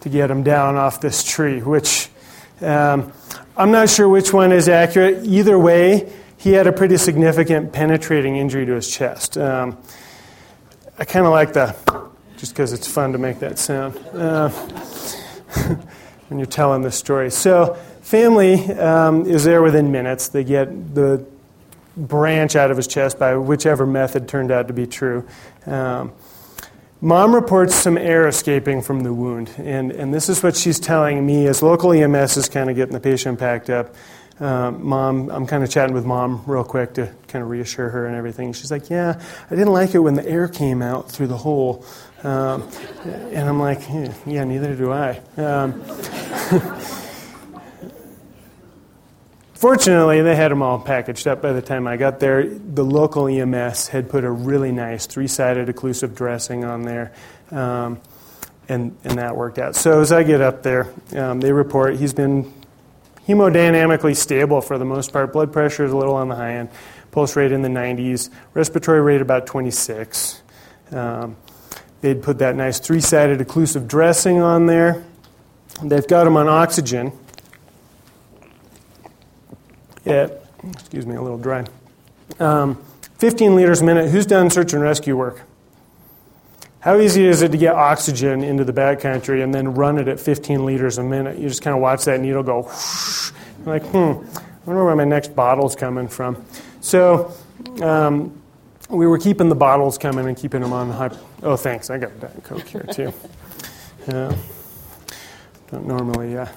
to 0.00 0.08
get 0.08 0.28
him 0.28 0.42
down 0.42 0.74
off 0.74 1.00
this 1.00 1.22
tree, 1.22 1.60
which 1.60 2.08
um, 2.62 3.12
I'm 3.56 3.70
not 3.70 3.90
sure 3.90 4.08
which 4.08 4.32
one 4.32 4.50
is 4.50 4.68
accurate. 4.68 5.24
Either 5.24 5.56
way, 5.56 6.10
he 6.40 6.52
had 6.52 6.66
a 6.66 6.72
pretty 6.72 6.96
significant 6.96 7.70
penetrating 7.70 8.36
injury 8.36 8.64
to 8.64 8.72
his 8.72 8.88
chest. 8.88 9.36
Um, 9.36 9.76
I 10.98 11.04
kind 11.04 11.26
of 11.26 11.32
like 11.32 11.52
the, 11.52 11.76
just 12.38 12.54
because 12.54 12.72
it's 12.72 12.88
fun 12.88 13.12
to 13.12 13.18
make 13.18 13.40
that 13.40 13.58
sound 13.58 13.98
uh, 14.14 14.48
when 16.28 16.38
you're 16.38 16.46
telling 16.46 16.80
the 16.80 16.90
story. 16.90 17.30
So, 17.30 17.74
family 18.00 18.64
um, 18.72 19.26
is 19.26 19.44
there 19.44 19.60
within 19.60 19.92
minutes. 19.92 20.28
They 20.28 20.42
get 20.42 20.94
the 20.94 21.26
branch 21.94 22.56
out 22.56 22.70
of 22.70 22.78
his 22.78 22.86
chest 22.86 23.18
by 23.18 23.36
whichever 23.36 23.84
method 23.84 24.26
turned 24.26 24.50
out 24.50 24.68
to 24.68 24.72
be 24.72 24.86
true. 24.86 25.28
Um, 25.66 26.10
Mom 27.02 27.34
reports 27.34 27.74
some 27.74 27.98
air 27.98 28.26
escaping 28.26 28.80
from 28.80 29.02
the 29.02 29.12
wound, 29.12 29.50
and, 29.58 29.90
and 29.90 30.12
this 30.12 30.30
is 30.30 30.42
what 30.42 30.56
she's 30.56 30.80
telling 30.80 31.24
me 31.24 31.46
as 31.46 31.62
local 31.62 31.92
EMS 31.92 32.38
is 32.38 32.48
kind 32.48 32.70
of 32.70 32.76
getting 32.76 32.94
the 32.94 33.00
patient 33.00 33.38
packed 33.38 33.68
up. 33.68 33.94
Um, 34.40 34.86
mom, 34.86 35.28
I'm 35.30 35.46
kind 35.46 35.62
of 35.62 35.70
chatting 35.70 35.94
with 35.94 36.06
mom 36.06 36.42
real 36.46 36.64
quick 36.64 36.94
to 36.94 37.12
kind 37.28 37.42
of 37.42 37.50
reassure 37.50 37.90
her 37.90 38.06
and 38.06 38.16
everything. 38.16 38.54
She's 38.54 38.70
like, 38.70 38.88
Yeah, 38.88 39.20
I 39.46 39.54
didn't 39.54 39.72
like 39.72 39.94
it 39.94 39.98
when 39.98 40.14
the 40.14 40.26
air 40.26 40.48
came 40.48 40.80
out 40.80 41.10
through 41.10 41.26
the 41.26 41.36
hole. 41.36 41.84
Um, 42.22 42.66
and 43.04 43.46
I'm 43.48 43.60
like, 43.60 43.80
Yeah, 44.26 44.44
neither 44.44 44.74
do 44.74 44.92
I. 44.92 45.20
Um, 45.36 45.82
Fortunately, 49.60 50.22
they 50.22 50.34
had 50.34 50.50
them 50.50 50.62
all 50.62 50.78
packaged 50.78 51.28
up 51.28 51.42
by 51.42 51.52
the 51.52 51.60
time 51.60 51.86
I 51.86 51.98
got 51.98 52.18
there. 52.18 52.48
The 52.48 52.82
local 52.82 53.28
EMS 53.28 53.88
had 53.88 54.08
put 54.08 54.24
a 54.24 54.30
really 54.30 54.72
nice 54.72 55.04
three 55.04 55.28
sided 55.28 55.68
occlusive 55.68 56.14
dressing 56.14 56.64
on 56.64 56.84
there, 56.84 57.12
um, 57.50 58.00
and, 58.70 58.96
and 59.04 59.18
that 59.18 59.36
worked 59.36 59.58
out. 59.58 59.76
So 59.76 60.00
as 60.00 60.12
I 60.12 60.22
get 60.22 60.40
up 60.40 60.62
there, 60.62 60.90
um, 61.14 61.40
they 61.40 61.52
report 61.52 61.96
he's 61.96 62.14
been 62.14 62.50
hemodynamically 63.34 64.16
stable 64.16 64.60
for 64.60 64.78
the 64.78 64.84
most 64.84 65.12
part. 65.12 65.32
Blood 65.32 65.52
pressure 65.52 65.84
is 65.84 65.92
a 65.92 65.96
little 65.96 66.14
on 66.14 66.28
the 66.28 66.36
high 66.36 66.54
end, 66.54 66.70
pulse 67.10 67.36
rate 67.36 67.52
in 67.52 67.62
the 67.62 67.68
90s, 67.68 68.30
respiratory 68.54 69.00
rate 69.00 69.20
about 69.20 69.46
26. 69.46 70.42
Um, 70.92 71.36
they'd 72.00 72.22
put 72.22 72.38
that 72.38 72.56
nice 72.56 72.78
three 72.78 73.00
sided 73.00 73.40
occlusive 73.40 73.86
dressing 73.88 74.40
on 74.40 74.66
there. 74.66 75.04
They've 75.82 76.06
got 76.06 76.26
him 76.26 76.36
on 76.36 76.48
oxygen 76.48 77.12
Yeah, 80.04 80.28
excuse 80.72 81.06
me, 81.06 81.14
a 81.14 81.22
little 81.22 81.38
dry, 81.38 81.64
um, 82.38 82.82
15 83.18 83.54
liters 83.54 83.82
a 83.82 83.84
minute. 83.84 84.10
Who's 84.10 84.26
done 84.26 84.48
search 84.50 84.72
and 84.72 84.82
rescue 84.82 85.16
work? 85.16 85.42
How 86.80 86.98
easy 86.98 87.26
is 87.26 87.42
it 87.42 87.52
to 87.52 87.58
get 87.58 87.74
oxygen 87.74 88.42
into 88.42 88.64
the 88.64 88.72
backcountry 88.72 89.42
and 89.44 89.54
then 89.54 89.74
run 89.74 89.98
it 89.98 90.08
at 90.08 90.18
15 90.18 90.64
liters 90.64 90.96
a 90.96 91.02
minute? 91.02 91.38
You 91.38 91.46
just 91.46 91.60
kind 91.60 91.76
of 91.76 91.82
watch 91.82 92.06
that 92.06 92.20
needle 92.20 92.42
go 92.42 92.62
whoosh. 92.62 93.32
like, 93.66 93.84
hmm, 93.84 93.96
I 93.96 94.40
wonder 94.64 94.84
where 94.84 94.96
my 94.96 95.04
next 95.04 95.36
bottle's 95.36 95.76
coming 95.76 96.08
from. 96.08 96.42
So 96.80 97.34
um, 97.82 98.40
we 98.88 99.06
were 99.06 99.18
keeping 99.18 99.50
the 99.50 99.54
bottles 99.54 99.98
coming 99.98 100.26
and 100.26 100.34
keeping 100.36 100.62
them 100.62 100.72
on 100.72 100.88
the 100.88 100.94
high. 100.94 101.10
Oh, 101.42 101.56
thanks. 101.56 101.90
I 101.90 101.98
got 101.98 102.18
Diet 102.18 102.42
Coke 102.44 102.66
here, 102.66 102.86
too. 102.90 103.12
Don't 105.70 105.86
normally, 105.86 106.32
yeah. 106.32 106.42
Uh, 106.42 106.48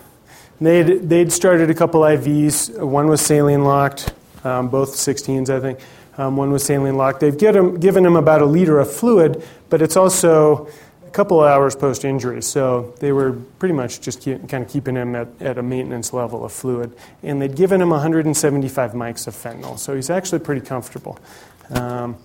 They'd, 0.62 1.10
they'd 1.10 1.32
started 1.32 1.70
a 1.70 1.74
couple 1.74 2.01
IVs. 2.01 2.82
One 2.82 3.08
was 3.08 3.20
saline 3.20 3.65
locked, 3.65 4.13
um, 4.46 4.70
both 4.70 4.92
16s, 4.96 5.50
I 5.50 5.60
think. 5.60 5.80
Um, 6.17 6.38
one 6.38 6.51
was 6.51 6.63
saline 6.63 6.96
locked. 6.96 7.20
They've 7.20 7.39
him, 7.39 7.79
given 7.79 8.05
him 8.05 8.15
about 8.15 8.41
a 8.41 8.46
liter 8.46 8.79
of 8.79 8.91
fluid, 8.91 9.43
but 9.70 9.82
it's 9.82 9.98
also 9.98 10.67
a 11.05 11.10
couple 11.12 11.41
of 11.41 11.48
hours 11.48 11.75
post 11.75 12.05
injury. 12.05 12.41
So 12.41 12.93
they 13.00 13.12
were 13.12 13.34
pretty 13.60 13.74
much 13.74 14.01
just 14.01 14.22
keep, 14.22 14.48
kind 14.48 14.63
of 14.63 14.70
keeping 14.70 14.96
him 14.96 15.15
at, 15.15 15.27
at 15.41 15.58
a 15.58 15.63
maintenance 15.63 16.13
level 16.13 16.46
of 16.46 16.51
fluid. 16.51 16.96
And 17.24 17.41
they'd 17.41 17.55
given 17.55 17.82
him 17.82 17.89
175 17.89 18.91
mics 18.91 19.27
of 19.27 19.34
fentanyl. 19.34 19.79
So 19.79 19.96
he's 19.96 20.10
actually 20.10 20.39
pretty 20.39 20.62
comfortable. 20.62 21.17
Um, 21.72 22.17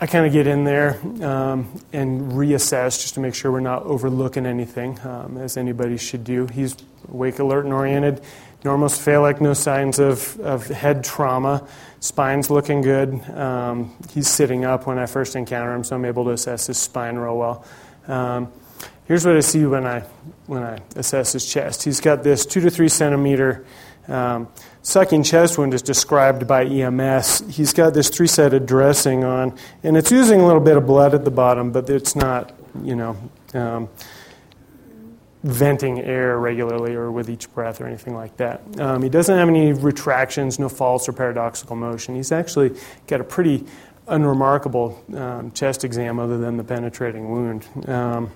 I 0.00 0.06
kind 0.06 0.24
of 0.24 0.32
get 0.32 0.46
in 0.46 0.62
there 0.62 1.00
um, 1.24 1.72
and 1.92 2.30
reassess 2.30 3.02
just 3.02 3.14
to 3.14 3.20
make 3.20 3.34
sure 3.34 3.50
we're 3.50 3.58
not 3.58 3.82
overlooking 3.82 4.46
anything, 4.46 4.96
um, 5.00 5.38
as 5.38 5.56
anybody 5.56 5.96
should 5.96 6.22
do. 6.22 6.46
He's 6.46 6.76
awake, 7.08 7.40
alert, 7.40 7.64
and 7.64 7.74
oriented. 7.74 8.22
Normocephalic, 8.62 9.40
no 9.40 9.54
signs 9.54 9.98
of, 9.98 10.38
of 10.38 10.68
head 10.68 11.02
trauma. 11.02 11.66
Spine's 12.00 12.50
looking 12.50 12.80
good. 12.80 13.20
Um, 13.30 13.96
he's 14.12 14.28
sitting 14.28 14.64
up 14.64 14.86
when 14.86 14.98
I 14.98 15.06
first 15.06 15.34
encounter 15.34 15.74
him, 15.74 15.82
so 15.82 15.96
I'm 15.96 16.04
able 16.04 16.24
to 16.24 16.30
assess 16.30 16.68
his 16.68 16.78
spine 16.78 17.16
real 17.16 17.36
well. 17.36 17.64
Um, 18.06 18.52
here's 19.06 19.26
what 19.26 19.36
I 19.36 19.40
see 19.40 19.66
when 19.66 19.86
I, 19.86 20.00
when 20.46 20.62
I 20.62 20.78
assess 20.94 21.32
his 21.32 21.44
chest. 21.44 21.82
He's 21.82 22.00
got 22.00 22.22
this 22.22 22.46
two 22.46 22.60
to 22.60 22.70
three 22.70 22.88
centimeter 22.88 23.64
um, 24.06 24.48
sucking 24.82 25.22
chest 25.22 25.58
wound 25.58 25.74
as 25.74 25.82
described 25.82 26.46
by 26.46 26.64
EMS. 26.64 27.44
He's 27.50 27.72
got 27.72 27.94
this 27.94 28.08
three 28.08 28.26
sided 28.26 28.64
dressing 28.64 29.24
on, 29.24 29.56
and 29.82 29.96
it's 29.96 30.10
using 30.10 30.40
a 30.40 30.46
little 30.46 30.62
bit 30.62 30.76
of 30.76 30.86
blood 30.86 31.14
at 31.14 31.24
the 31.24 31.30
bottom, 31.30 31.72
but 31.72 31.90
it's 31.90 32.16
not, 32.16 32.52
you 32.82 32.96
know, 32.96 33.16
um, 33.54 33.88
venting 35.42 36.00
air 36.00 36.38
regularly 36.38 36.94
or 36.94 37.12
with 37.12 37.30
each 37.30 37.52
breath 37.54 37.80
or 37.80 37.86
anything 37.86 38.14
like 38.14 38.36
that. 38.38 38.60
Um, 38.80 39.02
he 39.02 39.08
doesn't 39.08 39.36
have 39.36 39.48
any 39.48 39.72
retractions, 39.72 40.58
no 40.58 40.68
false 40.68 41.08
or 41.08 41.12
paradoxical 41.12 41.76
motion. 41.76 42.16
He's 42.16 42.32
actually 42.32 42.76
got 43.06 43.20
a 43.20 43.24
pretty 43.24 43.64
unremarkable 44.08 45.02
um, 45.14 45.52
chest 45.52 45.84
exam 45.84 46.18
other 46.18 46.38
than 46.38 46.56
the 46.56 46.64
penetrating 46.64 47.30
wound. 47.30 47.66
Um, 47.88 48.30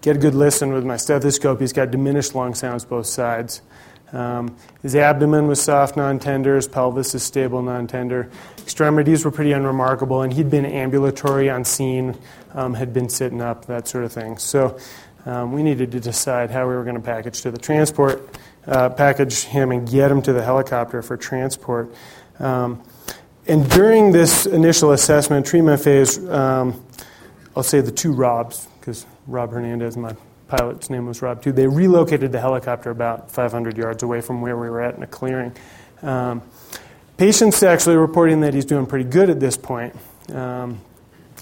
get 0.00 0.16
a 0.16 0.18
good 0.18 0.34
listen 0.34 0.72
with 0.72 0.84
my 0.84 0.96
stethoscope. 0.96 1.60
He's 1.60 1.72
got 1.72 1.90
diminished 1.90 2.34
lung 2.34 2.54
sounds 2.54 2.84
both 2.84 3.06
sides. 3.06 3.62
Um, 4.12 4.56
his 4.80 4.94
abdomen 4.94 5.48
was 5.48 5.60
soft, 5.60 5.96
non 5.96 6.18
tender. 6.20 6.54
His 6.56 6.68
pelvis 6.68 7.14
is 7.14 7.22
stable, 7.22 7.62
non 7.62 7.86
tender. 7.86 8.30
Extremities 8.58 9.24
were 9.24 9.30
pretty 9.30 9.52
unremarkable, 9.52 10.22
and 10.22 10.32
he'd 10.32 10.50
been 10.50 10.64
ambulatory 10.64 11.50
on 11.50 11.64
scene, 11.64 12.16
um, 12.52 12.74
had 12.74 12.92
been 12.92 13.08
sitting 13.08 13.42
up, 13.42 13.66
that 13.66 13.88
sort 13.88 14.04
of 14.04 14.12
thing. 14.12 14.38
So 14.38 14.78
um, 15.26 15.52
we 15.52 15.62
needed 15.62 15.92
to 15.92 16.00
decide 16.00 16.50
how 16.50 16.68
we 16.68 16.74
were 16.74 16.84
going 16.84 16.96
to 16.96 17.02
package 17.02 17.40
to 17.42 17.50
the 17.50 17.58
transport, 17.58 18.28
uh, 18.66 18.90
package 18.90 19.44
him 19.44 19.70
and 19.70 19.88
get 19.88 20.10
him 20.10 20.20
to 20.22 20.32
the 20.32 20.42
helicopter 20.42 21.02
for 21.02 21.16
transport. 21.16 21.94
Um, 22.38 22.82
and 23.46 23.68
during 23.70 24.12
this 24.12 24.46
initial 24.46 24.92
assessment, 24.92 25.46
treatment 25.46 25.82
phase, 25.82 26.18
um, 26.28 26.82
I'll 27.56 27.62
say 27.62 27.80
the 27.80 27.92
two 27.92 28.12
Robs, 28.12 28.66
because 28.80 29.06
Rob 29.26 29.52
Hernandez, 29.52 29.96
my 29.96 30.14
pilot's 30.48 30.90
name 30.90 31.06
was 31.06 31.22
Rob 31.22 31.42
too. 31.42 31.52
They 31.52 31.66
relocated 31.66 32.32
the 32.32 32.40
helicopter 32.40 32.90
about 32.90 33.30
500 33.30 33.76
yards 33.76 34.02
away 34.02 34.20
from 34.20 34.40
where 34.40 34.56
we 34.56 34.68
were 34.68 34.80
at 34.80 34.94
in 34.96 35.02
a 35.02 35.06
clearing. 35.06 35.52
Um, 36.02 36.42
patient's 37.16 37.62
actually 37.62 37.96
reporting 37.96 38.40
that 38.40 38.54
he's 38.54 38.64
doing 38.64 38.86
pretty 38.86 39.08
good 39.08 39.30
at 39.30 39.40
this 39.40 39.56
point. 39.56 39.94
Um, 40.32 40.80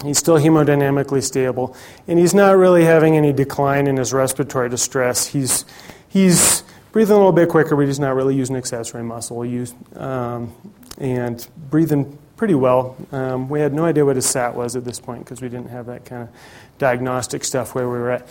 he's 0.03 0.17
still 0.17 0.37
hemodynamically 0.37 1.23
stable, 1.23 1.75
and 2.07 2.17
he's 2.19 2.33
not 2.33 2.57
really 2.57 2.83
having 2.83 3.15
any 3.15 3.33
decline 3.33 3.87
in 3.87 3.97
his 3.97 4.13
respiratory 4.13 4.69
distress. 4.69 5.27
He's 5.27 5.65
he's 6.07 6.63
breathing 6.91 7.15
a 7.15 7.17
little 7.17 7.31
bit 7.31 7.49
quicker, 7.49 7.75
but 7.75 7.85
he's 7.85 7.99
not 7.99 8.15
really 8.15 8.35
using 8.35 8.55
accessory 8.55 9.03
muscle 9.03 9.45
use, 9.45 9.73
um, 9.95 10.53
and 10.97 11.47
breathing 11.69 12.17
pretty 12.37 12.55
well. 12.55 12.95
Um, 13.11 13.49
we 13.49 13.59
had 13.59 13.73
no 13.73 13.85
idea 13.85 14.05
what 14.05 14.15
his 14.15 14.25
SAT 14.25 14.55
was 14.55 14.75
at 14.75 14.83
this 14.85 14.99
point 14.99 15.23
because 15.23 15.41
we 15.41 15.49
didn't 15.49 15.69
have 15.69 15.85
that 15.85 16.05
kind 16.05 16.23
of 16.23 16.29
diagnostic 16.77 17.43
stuff 17.43 17.75
where 17.75 17.87
we 17.87 17.97
were 17.97 18.11
at. 18.11 18.27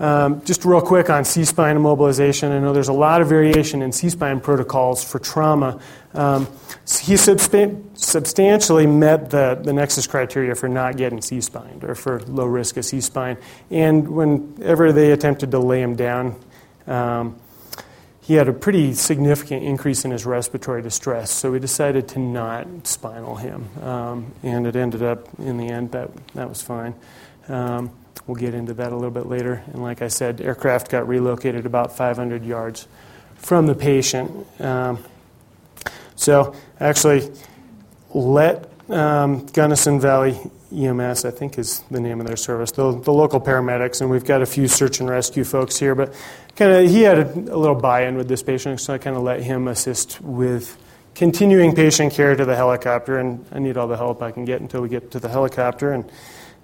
Um, 0.00 0.44
just 0.44 0.64
real 0.64 0.80
quick 0.80 1.08
on 1.08 1.24
C 1.24 1.44
spine 1.44 1.76
immobilization, 1.76 2.50
I 2.50 2.58
know 2.58 2.72
there's 2.72 2.88
a 2.88 2.92
lot 2.92 3.20
of 3.20 3.28
variation 3.28 3.80
in 3.80 3.92
C 3.92 4.08
spine 4.08 4.40
protocols 4.40 5.04
for 5.04 5.20
trauma. 5.20 5.80
Um, 6.14 6.46
he 7.00 7.14
substan- 7.14 7.96
substantially 7.96 8.86
met 8.86 9.30
the, 9.30 9.60
the 9.62 9.72
NEXUS 9.72 10.08
criteria 10.08 10.54
for 10.56 10.68
not 10.68 10.96
getting 10.96 11.22
C 11.22 11.40
spined 11.40 11.84
or 11.84 11.94
for 11.94 12.20
low 12.22 12.46
risk 12.46 12.76
of 12.76 12.84
C 12.84 13.00
spine. 13.00 13.36
And 13.70 14.08
whenever 14.08 14.92
they 14.92 15.12
attempted 15.12 15.52
to 15.52 15.60
lay 15.60 15.80
him 15.80 15.94
down, 15.94 16.36
um, 16.88 17.36
he 18.20 18.34
had 18.34 18.48
a 18.48 18.52
pretty 18.52 18.94
significant 18.94 19.62
increase 19.62 20.04
in 20.04 20.10
his 20.10 20.24
respiratory 20.24 20.80
distress, 20.80 21.30
so 21.30 21.52
we 21.52 21.58
decided 21.58 22.08
to 22.08 22.18
not 22.18 22.86
spinal 22.86 23.36
him. 23.36 23.68
Um, 23.82 24.32
and 24.42 24.66
it 24.66 24.76
ended 24.76 25.02
up, 25.02 25.28
in 25.38 25.58
the 25.58 25.68
end, 25.68 25.92
that, 25.92 26.10
that 26.28 26.48
was 26.48 26.62
fine. 26.62 26.94
Um, 27.48 27.90
We'll 28.26 28.36
get 28.36 28.54
into 28.54 28.74
that 28.74 28.92
a 28.92 28.94
little 28.94 29.10
bit 29.10 29.26
later. 29.26 29.62
And 29.66 29.82
like 29.82 30.02
I 30.02 30.08
said, 30.08 30.40
aircraft 30.40 30.90
got 30.90 31.06
relocated 31.06 31.66
about 31.66 31.96
500 31.96 32.44
yards 32.44 32.88
from 33.36 33.66
the 33.66 33.74
patient. 33.74 34.46
Um, 34.60 35.04
So 36.16 36.54
actually, 36.80 37.30
let 38.12 38.70
um, 38.88 39.46
Gunnison 39.46 40.00
Valley 40.00 40.38
EMS, 40.72 41.24
I 41.24 41.30
think 41.30 41.58
is 41.58 41.80
the 41.90 42.00
name 42.00 42.20
of 42.20 42.26
their 42.26 42.36
service, 42.36 42.70
the, 42.72 42.98
the 43.00 43.12
local 43.12 43.40
paramedics, 43.40 44.00
and 44.00 44.10
we've 44.10 44.24
got 44.24 44.42
a 44.42 44.46
few 44.46 44.68
search 44.68 45.00
and 45.00 45.08
rescue 45.08 45.44
folks 45.44 45.78
here, 45.78 45.94
but 45.94 46.14
kind 46.56 46.72
of 46.72 46.90
he 46.90 47.02
had 47.02 47.18
a, 47.18 47.32
a 47.32 47.58
little 47.58 47.74
buy-in 47.74 48.16
with 48.16 48.28
this 48.28 48.42
patient, 48.42 48.80
so 48.80 48.94
I 48.94 48.98
kind 48.98 49.16
of 49.16 49.22
let 49.22 49.42
him 49.42 49.68
assist 49.68 50.20
with 50.20 50.76
continuing 51.14 51.74
patient 51.74 52.12
care 52.12 52.34
to 52.34 52.44
the 52.44 52.56
helicopter, 52.56 53.18
and 53.18 53.44
I 53.52 53.58
need 53.58 53.76
all 53.76 53.88
the 53.88 53.96
help 53.96 54.22
I 54.22 54.30
can 54.30 54.44
get 54.44 54.60
until 54.60 54.82
we 54.82 54.88
get 54.88 55.10
to 55.12 55.20
the 55.20 55.28
helicopter, 55.28 55.92
and 55.92 56.10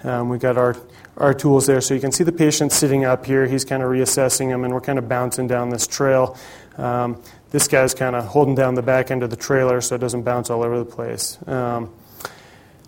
um, 0.05 0.29
we've 0.29 0.41
got 0.41 0.57
our, 0.57 0.77
our 1.17 1.35
tools 1.35 1.67
there. 1.67 1.81
So 1.81 1.95
you 1.95 2.01
can 2.01 2.13
see 2.13 2.25
the 2.25 2.33
patient 2.33 2.73
sitting 2.73 3.05
up 3.05 3.27
here. 3.27 3.47
He's 3.47 3.65
kind 3.65 3.83
of 3.83 3.91
reassessing 3.91 4.49
him, 4.49 4.65
and 4.65 4.73
we're 4.73 4.81
kind 4.81 4.99
of 4.99 5.09
bouncing 5.09 5.47
down 5.47 5.71
this 5.71 5.87
trail. 5.87 6.37
Um, 6.79 7.23
this 7.51 7.69
guy's 7.69 7.95
kind 7.95 8.17
of 8.17 8.25
holding 8.25 8.55
down 8.55 8.75
the 8.75 8.83
back 8.83 9.11
end 9.11 9.23
of 9.23 9.31
the 9.31 9.37
trailer 9.37 9.81
so 9.81 9.97
it 9.97 9.99
doesn't 9.99 10.23
bounce 10.23 10.51
all 10.51 10.63
over 10.63 10.79
the 10.79 10.85
place. 10.85 11.39
Um, 11.47 11.93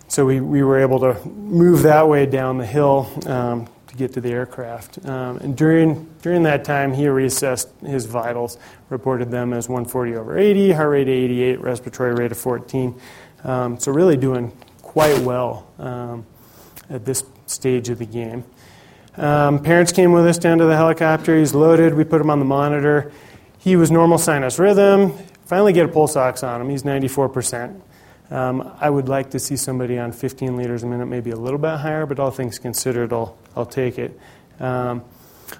so 0.07 0.25
we, 0.25 0.39
we 0.39 0.63
were 0.63 0.79
able 0.79 0.99
to 0.99 1.27
move 1.27 1.83
that 1.83 2.07
way 2.07 2.25
down 2.25 2.57
the 2.57 2.65
hill 2.65 3.09
um, 3.25 3.67
to 3.87 3.95
get 3.95 4.13
to 4.13 4.21
the 4.21 4.29
aircraft. 4.29 5.03
Um, 5.05 5.37
and 5.37 5.57
during, 5.57 6.09
during 6.21 6.43
that 6.43 6.65
time, 6.65 6.93
he 6.93 7.03
reassessed 7.05 7.67
his 7.85 8.05
vitals, 8.05 8.57
reported 8.89 9.31
them 9.31 9.53
as 9.53 9.67
140 9.67 10.15
over 10.15 10.37
80, 10.37 10.71
heart 10.71 10.89
rate 10.89 11.07
88, 11.07 11.61
respiratory 11.61 12.13
rate 12.13 12.31
of 12.31 12.37
14. 12.37 12.99
Um, 13.43 13.79
so 13.79 13.91
really 13.91 14.15
doing 14.15 14.55
quite 14.81 15.19
well 15.19 15.67
um, 15.79 16.25
at 16.89 17.05
this 17.05 17.23
stage 17.45 17.89
of 17.89 17.99
the 17.99 18.05
game. 18.05 18.43
Um, 19.15 19.61
parents 19.61 19.91
came 19.91 20.11
with 20.11 20.25
us 20.25 20.37
down 20.37 20.57
to 20.57 20.65
the 20.65 20.75
helicopter. 20.75 21.37
He's 21.37 21.53
loaded. 21.53 21.93
We 21.93 22.03
put 22.03 22.19
him 22.19 22.29
on 22.29 22.39
the 22.39 22.45
monitor. 22.45 23.11
He 23.59 23.75
was 23.75 23.91
normal 23.91 24.17
sinus 24.17 24.57
rhythm. 24.57 25.17
Finally, 25.45 25.73
get 25.73 25.85
a 25.85 25.89
pulse 25.89 26.15
ox 26.15 26.43
on 26.43 26.61
him. 26.61 26.69
He's 26.69 26.83
94%. 26.83 27.79
Um, 28.31 28.75
I 28.79 28.89
would 28.89 29.07
like 29.07 29.29
to 29.31 29.39
see 29.39 29.55
somebody 29.55 29.99
on 29.99 30.11
15 30.11 30.57
liters 30.57 30.81
a 30.81 30.87
minute, 30.87 31.05
maybe 31.05 31.29
a 31.29 31.35
little 31.35 31.59
bit 31.59 31.77
higher, 31.77 32.05
but 32.05 32.19
all 32.19 32.31
things 32.31 32.57
considered, 32.57 33.13
I'll, 33.13 33.37
I'll 33.55 33.65
take 33.65 33.99
it. 33.99 34.19
Um, 34.59 35.03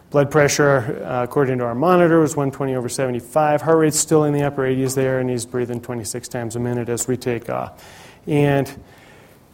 blood 0.09 0.31
pressure, 0.31 1.03
uh, 1.05 1.23
according 1.23 1.59
to 1.59 1.65
our 1.65 1.75
monitor, 1.75 2.19
was 2.19 2.35
120 2.35 2.73
over 2.75 2.89
75. 2.89 3.61
Heart 3.61 3.77
rate's 3.77 3.99
still 3.99 4.23
in 4.23 4.33
the 4.33 4.43
upper 4.43 4.63
80s 4.63 4.95
there, 4.95 5.19
and 5.19 5.29
he's 5.29 5.45
breathing 5.45 5.81
26 5.81 6.27
times 6.29 6.55
a 6.55 6.59
minute 6.59 6.89
as 6.89 7.07
we 7.07 7.15
take 7.15 7.49
off. 7.49 7.85
And 8.25 8.67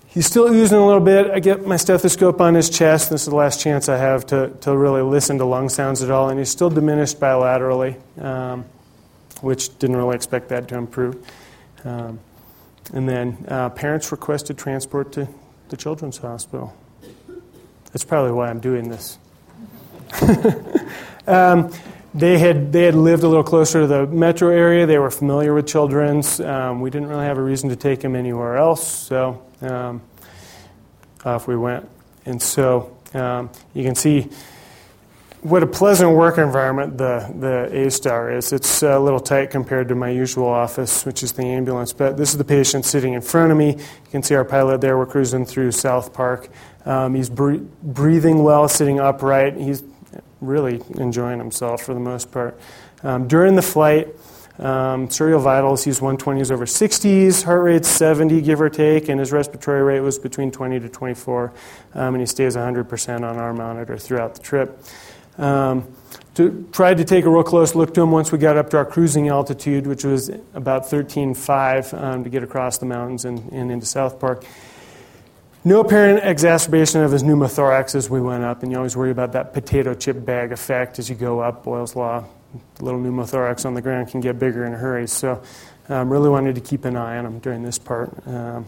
he's 0.09 0.25
still 0.25 0.45
oozing 0.45 0.77
a 0.77 0.85
little 0.85 1.01
bit. 1.01 1.31
I 1.31 1.39
get 1.39 1.65
my 1.65 1.77
stethoscope 1.77 2.41
on 2.41 2.55
his 2.55 2.69
chest. 2.69 3.09
This 3.09 3.21
is 3.21 3.27
the 3.27 3.35
last 3.35 3.61
chance 3.61 3.89
I 3.89 3.97
have 3.97 4.25
to, 4.27 4.49
to 4.61 4.75
really 4.75 5.01
listen 5.01 5.37
to 5.37 5.45
lung 5.45 5.69
sounds 5.69 6.01
at 6.03 6.11
all, 6.11 6.29
and 6.29 6.39
he's 6.39 6.49
still 6.49 6.69
diminished 6.69 7.19
bilaterally, 7.19 7.95
um, 8.21 8.65
which 9.41 9.77
didn't 9.79 9.95
really 9.95 10.15
expect 10.15 10.49
that 10.49 10.67
to 10.69 10.77
improve. 10.77 11.25
Um, 11.85 12.19
and 12.93 13.07
then 13.07 13.45
uh, 13.47 13.69
parents 13.69 14.11
requested 14.11 14.57
transport 14.57 15.11
to 15.13 15.27
the 15.69 15.77
Children's 15.77 16.17
Hospital. 16.17 16.75
That's 17.85 18.03
probably 18.03 18.31
why 18.31 18.49
I'm 18.49 18.59
doing 18.59 18.89
this. 18.89 19.17
um, 21.27 21.71
they 22.15 22.39
had 22.39 22.71
they 22.71 22.85
had 22.85 22.95
lived 22.95 23.21
a 23.21 23.27
little 23.27 23.43
closer 23.43 23.81
to 23.81 23.87
the 23.87 24.07
metro 24.07 24.49
area. 24.49 24.87
They 24.87 24.97
were 24.97 25.11
familiar 25.11 25.53
with 25.53 25.67
Children's. 25.67 26.39
Um, 26.39 26.81
we 26.81 26.89
didn't 26.89 27.07
really 27.07 27.25
have 27.25 27.37
a 27.37 27.43
reason 27.43 27.69
to 27.69 27.75
take 27.75 28.01
him 28.01 28.15
anywhere 28.15 28.57
else, 28.57 28.85
so 28.87 29.43
um, 29.61 30.01
off 31.25 31.47
we 31.47 31.57
went. 31.57 31.87
And 32.25 32.41
so 32.41 32.97
um, 33.13 33.49
you 33.73 33.83
can 33.83 33.95
see 33.95 34.29
what 35.41 35.63
a 35.63 35.67
pleasant 35.67 36.11
work 36.11 36.37
environment 36.37 36.97
the, 36.97 37.33
the 37.39 37.73
AStar 37.73 38.35
is. 38.35 38.51
It's 38.51 38.83
a 38.83 38.99
little 38.99 39.21
tight 39.21 39.51
compared 39.51 39.87
to 39.87 39.95
my 39.95 40.09
usual 40.09 40.47
office, 40.47 41.05
which 41.05 41.23
is 41.23 41.31
the 41.31 41.43
ambulance. 41.43 41.93
But 41.93 42.17
this 42.17 42.31
is 42.31 42.37
the 42.37 42.43
patient 42.43 42.85
sitting 42.85 43.13
in 43.13 43.21
front 43.21 43.51
of 43.51 43.57
me. 43.57 43.69
You 43.69 44.11
can 44.11 44.21
see 44.21 44.35
our 44.35 44.43
pilot 44.43 44.81
there. 44.81 44.97
We're 44.97 45.05
cruising 45.05 45.45
through 45.45 45.71
South 45.71 46.13
Park. 46.13 46.49
Um, 46.85 47.15
he's 47.15 47.29
bre- 47.29 47.63
breathing 47.81 48.43
well, 48.43 48.67
sitting 48.67 48.99
upright. 48.99 49.55
He's 49.55 49.83
really 50.41 50.81
enjoying 50.97 51.39
himself 51.39 51.83
for 51.83 51.93
the 51.93 51.99
most 51.99 52.31
part. 52.31 52.59
Um, 53.03 53.27
during 53.27 53.55
the 53.55 53.61
flight, 53.61 54.09
um, 54.59 55.09
serial 55.09 55.39
vitals, 55.39 55.85
he's 55.85 56.01
120s 56.01 56.51
over 56.51 56.65
60s, 56.65 57.43
heart 57.43 57.63
rate 57.63 57.85
70, 57.85 58.41
give 58.41 58.59
or 58.59 58.69
take, 58.69 59.07
and 59.07 59.19
his 59.19 59.31
respiratory 59.31 59.81
rate 59.81 60.01
was 60.01 60.19
between 60.19 60.51
20 60.51 60.81
to 60.81 60.89
24, 60.89 61.53
um, 61.93 62.15
and 62.15 62.21
he 62.21 62.25
stays 62.25 62.57
100% 62.57 63.15
on 63.17 63.37
our 63.37 63.53
monitor 63.53 63.97
throughout 63.97 64.35
the 64.35 64.41
trip. 64.41 64.83
Um, 65.37 65.87
to, 66.35 66.67
tried 66.73 66.97
to 66.97 67.05
take 67.05 67.23
a 67.23 67.29
real 67.29 67.43
close 67.43 67.73
look 67.73 67.93
to 67.93 68.01
him 68.01 68.11
once 68.11 68.31
we 68.31 68.37
got 68.37 68.57
up 68.57 68.69
to 68.71 68.77
our 68.77 68.85
cruising 68.85 69.29
altitude, 69.29 69.87
which 69.87 70.03
was 70.03 70.29
about 70.53 70.83
13.5 70.83 72.01
um, 72.01 72.23
to 72.25 72.29
get 72.29 72.43
across 72.43 72.77
the 72.77 72.85
mountains 72.85 73.23
and, 73.23 73.49
and, 73.53 73.71
into 73.71 73.85
South 73.85 74.19
Park. 74.19 74.43
No 75.63 75.79
apparent 75.79 76.23
exacerbation 76.23 77.01
of 77.01 77.11
his 77.11 77.23
pneumothorax 77.23 77.95
as 77.95 78.09
we 78.09 78.19
went 78.19 78.43
up, 78.43 78.63
and 78.63 78.71
you 78.71 78.77
always 78.77 78.97
worry 78.97 79.11
about 79.11 79.31
that 79.33 79.53
potato 79.53 79.93
chip 79.93 80.25
bag 80.25 80.51
effect 80.51 80.99
as 80.99 81.09
you 81.09 81.15
go 81.15 81.39
up, 81.39 81.63
Boyle's 81.63 81.95
Law. 81.95 82.25
The 82.75 82.85
little 82.85 82.99
pneumothorax 82.99 83.65
on 83.65 83.73
the 83.73 83.81
ground 83.81 84.09
can 84.09 84.21
get 84.21 84.39
bigger 84.39 84.65
in 84.65 84.73
a 84.73 84.77
hurry, 84.77 85.07
so 85.07 85.41
I 85.87 85.97
um, 85.97 86.09
really 86.09 86.29
wanted 86.29 86.55
to 86.55 86.61
keep 86.61 86.85
an 86.85 86.95
eye 86.95 87.17
on 87.17 87.25
him 87.25 87.39
during 87.39 87.63
this 87.63 87.77
part, 87.77 88.11
um, 88.27 88.67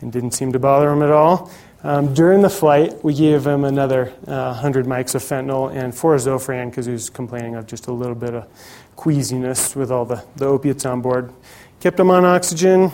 and 0.00 0.12
didn't 0.12 0.32
seem 0.32 0.52
to 0.52 0.58
bother 0.58 0.90
him 0.90 1.02
at 1.02 1.10
all. 1.10 1.50
Um, 1.82 2.14
during 2.14 2.42
the 2.42 2.50
flight, 2.50 3.04
we 3.04 3.14
gave 3.14 3.46
him 3.46 3.64
another 3.64 4.08
uh, 4.26 4.52
100 4.52 4.86
mics 4.86 5.14
of 5.14 5.22
fentanyl 5.22 5.72
and 5.72 5.94
four 5.94 6.16
Zofran 6.16 6.70
because 6.70 6.86
he 6.86 6.92
was 6.92 7.10
complaining 7.10 7.54
of 7.54 7.66
just 7.66 7.86
a 7.86 7.92
little 7.92 8.14
bit 8.14 8.34
of 8.34 8.48
queasiness 8.96 9.76
with 9.76 9.92
all 9.92 10.04
the, 10.04 10.24
the 10.36 10.46
opiates 10.46 10.84
on 10.84 11.00
board. 11.00 11.32
Kept 11.80 12.00
him 12.00 12.10
on 12.10 12.24
oxygen. 12.24 12.90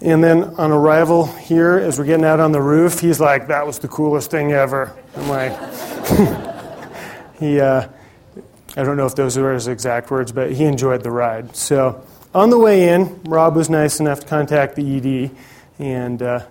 And 0.00 0.22
then 0.22 0.44
on 0.56 0.70
arrival 0.70 1.26
here, 1.26 1.76
as 1.76 1.98
we're 1.98 2.04
getting 2.04 2.24
out 2.24 2.40
on 2.40 2.52
the 2.52 2.60
roof, 2.60 3.00
he's 3.00 3.20
like, 3.20 3.48
that 3.48 3.66
was 3.66 3.78
the 3.78 3.88
coolest 3.88 4.30
thing 4.30 4.52
ever. 4.52 4.96
I'm 5.16 5.28
like, 5.28 5.52
he, 7.38 7.60
uh, 7.60 7.88
I 8.76 8.82
don't 8.82 8.96
know 8.96 9.06
if 9.06 9.14
those 9.14 9.36
were 9.36 9.54
his 9.54 9.68
exact 9.68 10.10
words, 10.10 10.32
but 10.32 10.52
he 10.52 10.64
enjoyed 10.64 11.02
the 11.02 11.10
ride. 11.10 11.54
So 11.54 12.04
on 12.34 12.50
the 12.50 12.58
way 12.58 12.88
in, 12.88 13.22
Rob 13.24 13.54
was 13.54 13.70
nice 13.70 14.00
enough 14.00 14.20
to 14.20 14.26
contact 14.26 14.74
the 14.74 14.96
ED 14.96 15.30
and 15.78 16.22
uh, 16.22 16.46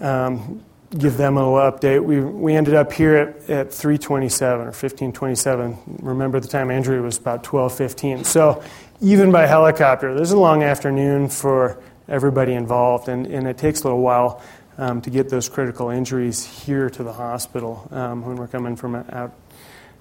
um, 0.00 0.64
give 0.98 1.16
them 1.16 1.36
a 1.36 1.52
little 1.52 1.72
update. 1.72 2.02
We, 2.02 2.20
we 2.20 2.54
ended 2.54 2.74
up 2.74 2.92
here 2.92 3.16
at, 3.16 3.50
at 3.50 3.72
327 3.72 4.60
or 4.60 4.64
1527. 4.66 5.78
Remember 6.02 6.40
the 6.40 6.48
time 6.48 6.70
Andrew 6.70 7.02
was 7.02 7.18
about 7.18 7.46
1215. 7.46 8.24
So 8.24 8.62
even 9.00 9.30
by 9.30 9.46
helicopter, 9.46 10.14
this 10.14 10.28
is 10.28 10.32
a 10.32 10.38
long 10.38 10.62
afternoon 10.62 11.28
for 11.28 11.80
everybody 12.08 12.54
involved, 12.54 13.08
and, 13.08 13.26
and 13.26 13.46
it 13.46 13.58
takes 13.58 13.82
a 13.82 13.84
little 13.84 14.00
while 14.00 14.42
um, 14.78 15.00
to 15.02 15.10
get 15.10 15.28
those 15.28 15.48
critical 15.48 15.90
injuries 15.90 16.44
here 16.44 16.90
to 16.90 17.02
the 17.02 17.12
hospital 17.12 17.88
um, 17.92 18.24
when 18.24 18.36
we're 18.36 18.48
coming 18.48 18.76
from 18.76 18.96
out, 18.96 19.32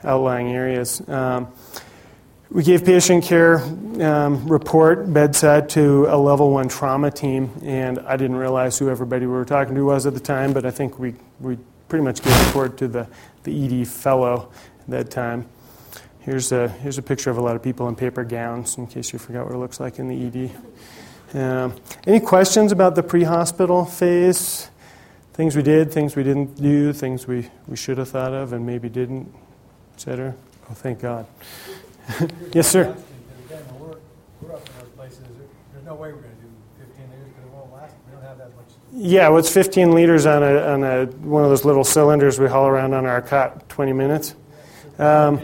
outlying 0.03 0.51
areas. 0.51 1.07
Um, 1.07 1.47
we 2.49 2.61
gave 2.61 2.85
patient 2.85 3.23
care 3.23 3.59
um, 3.59 4.47
report 4.47 5.11
bedside 5.11 5.69
to 5.69 6.05
a 6.07 6.17
level 6.17 6.51
one 6.51 6.69
trauma 6.69 7.09
team, 7.09 7.51
and 7.63 7.99
I 7.99 8.15
didn't 8.15 8.35
realize 8.35 8.77
who 8.77 8.89
everybody 8.89 9.25
we 9.25 9.31
were 9.31 9.45
talking 9.45 9.73
to 9.73 9.83
was 9.83 10.05
at 10.05 10.13
the 10.13 10.19
time, 10.19 10.53
but 10.53 10.65
I 10.65 10.71
think 10.71 10.99
we, 10.99 11.15
we 11.39 11.57
pretty 11.87 12.03
much 12.03 12.21
gave 12.21 12.47
report 12.47 12.77
to 12.77 12.87
the, 12.87 13.07
the 13.43 13.81
ED 13.81 13.87
fellow 13.87 14.51
at 14.81 14.89
that 14.89 15.09
time. 15.09 15.47
Here's 16.19 16.51
a, 16.51 16.69
here's 16.69 16.97
a 16.97 17.01
picture 17.01 17.29
of 17.29 17.37
a 17.37 17.41
lot 17.41 17.55
of 17.55 17.63
people 17.63 17.87
in 17.89 17.95
paper 17.95 18.23
gowns, 18.23 18.77
in 18.77 18.87
case 18.87 19.11
you 19.11 19.19
forgot 19.19 19.45
what 19.45 19.55
it 19.55 19.57
looks 19.57 19.79
like 19.79 19.99
in 19.99 20.07
the 20.07 20.51
ED. 21.33 21.37
Um, 21.37 21.75
any 22.05 22.19
questions 22.19 22.71
about 22.71 22.93
the 22.95 23.03
pre 23.03 23.23
hospital 23.23 23.85
phase? 23.85 24.69
Things 25.33 25.55
we 25.55 25.63
did, 25.63 25.91
things 25.91 26.15
we 26.15 26.21
didn't 26.21 26.61
do, 26.61 26.93
things 26.93 27.25
we, 27.25 27.49
we 27.67 27.75
should 27.75 27.97
have 27.97 28.09
thought 28.09 28.33
of 28.33 28.53
and 28.53 28.65
maybe 28.65 28.87
didn't, 28.87 29.33
etc. 29.95 30.35
Oh, 30.69 30.73
thank 30.73 30.99
God. 30.99 31.25
yes, 32.53 32.67
sir. 32.67 32.95
Yeah, 38.95 39.29
what's 39.29 39.51
15 39.51 39.95
liters 39.95 40.27
on 40.27 40.43
a, 40.43 40.57
on 40.61 40.83
a 40.83 41.05
one 41.05 41.43
of 41.43 41.49
those 41.49 41.65
little 41.65 41.83
cylinders 41.83 42.39
we 42.39 42.47
haul 42.47 42.67
around 42.67 42.93
on 42.93 43.07
our 43.07 43.21
cot? 43.21 43.67
20 43.69 43.91
minutes. 43.91 44.35
Um, 44.99 45.41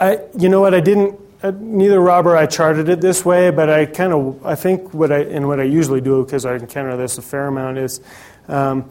I, 0.00 0.20
you 0.38 0.48
know 0.48 0.60
what? 0.60 0.74
I 0.74 0.80
didn't. 0.80 1.20
Uh, 1.42 1.52
neither 1.58 2.00
Rob 2.00 2.26
or 2.26 2.36
I 2.36 2.46
charted 2.46 2.88
it 2.88 3.00
this 3.00 3.24
way, 3.24 3.50
but 3.50 3.68
I 3.68 3.84
kind 3.84 4.12
of 4.12 4.46
I 4.46 4.54
think 4.54 4.94
what 4.94 5.12
I 5.12 5.20
and 5.20 5.46
what 5.46 5.60
I 5.60 5.64
usually 5.64 6.00
do 6.00 6.24
because 6.24 6.46
I 6.46 6.54
encounter 6.54 6.96
this 6.96 7.18
a 7.18 7.22
fair 7.22 7.48
amount 7.48 7.78
is. 7.78 8.00
Um, 8.48 8.90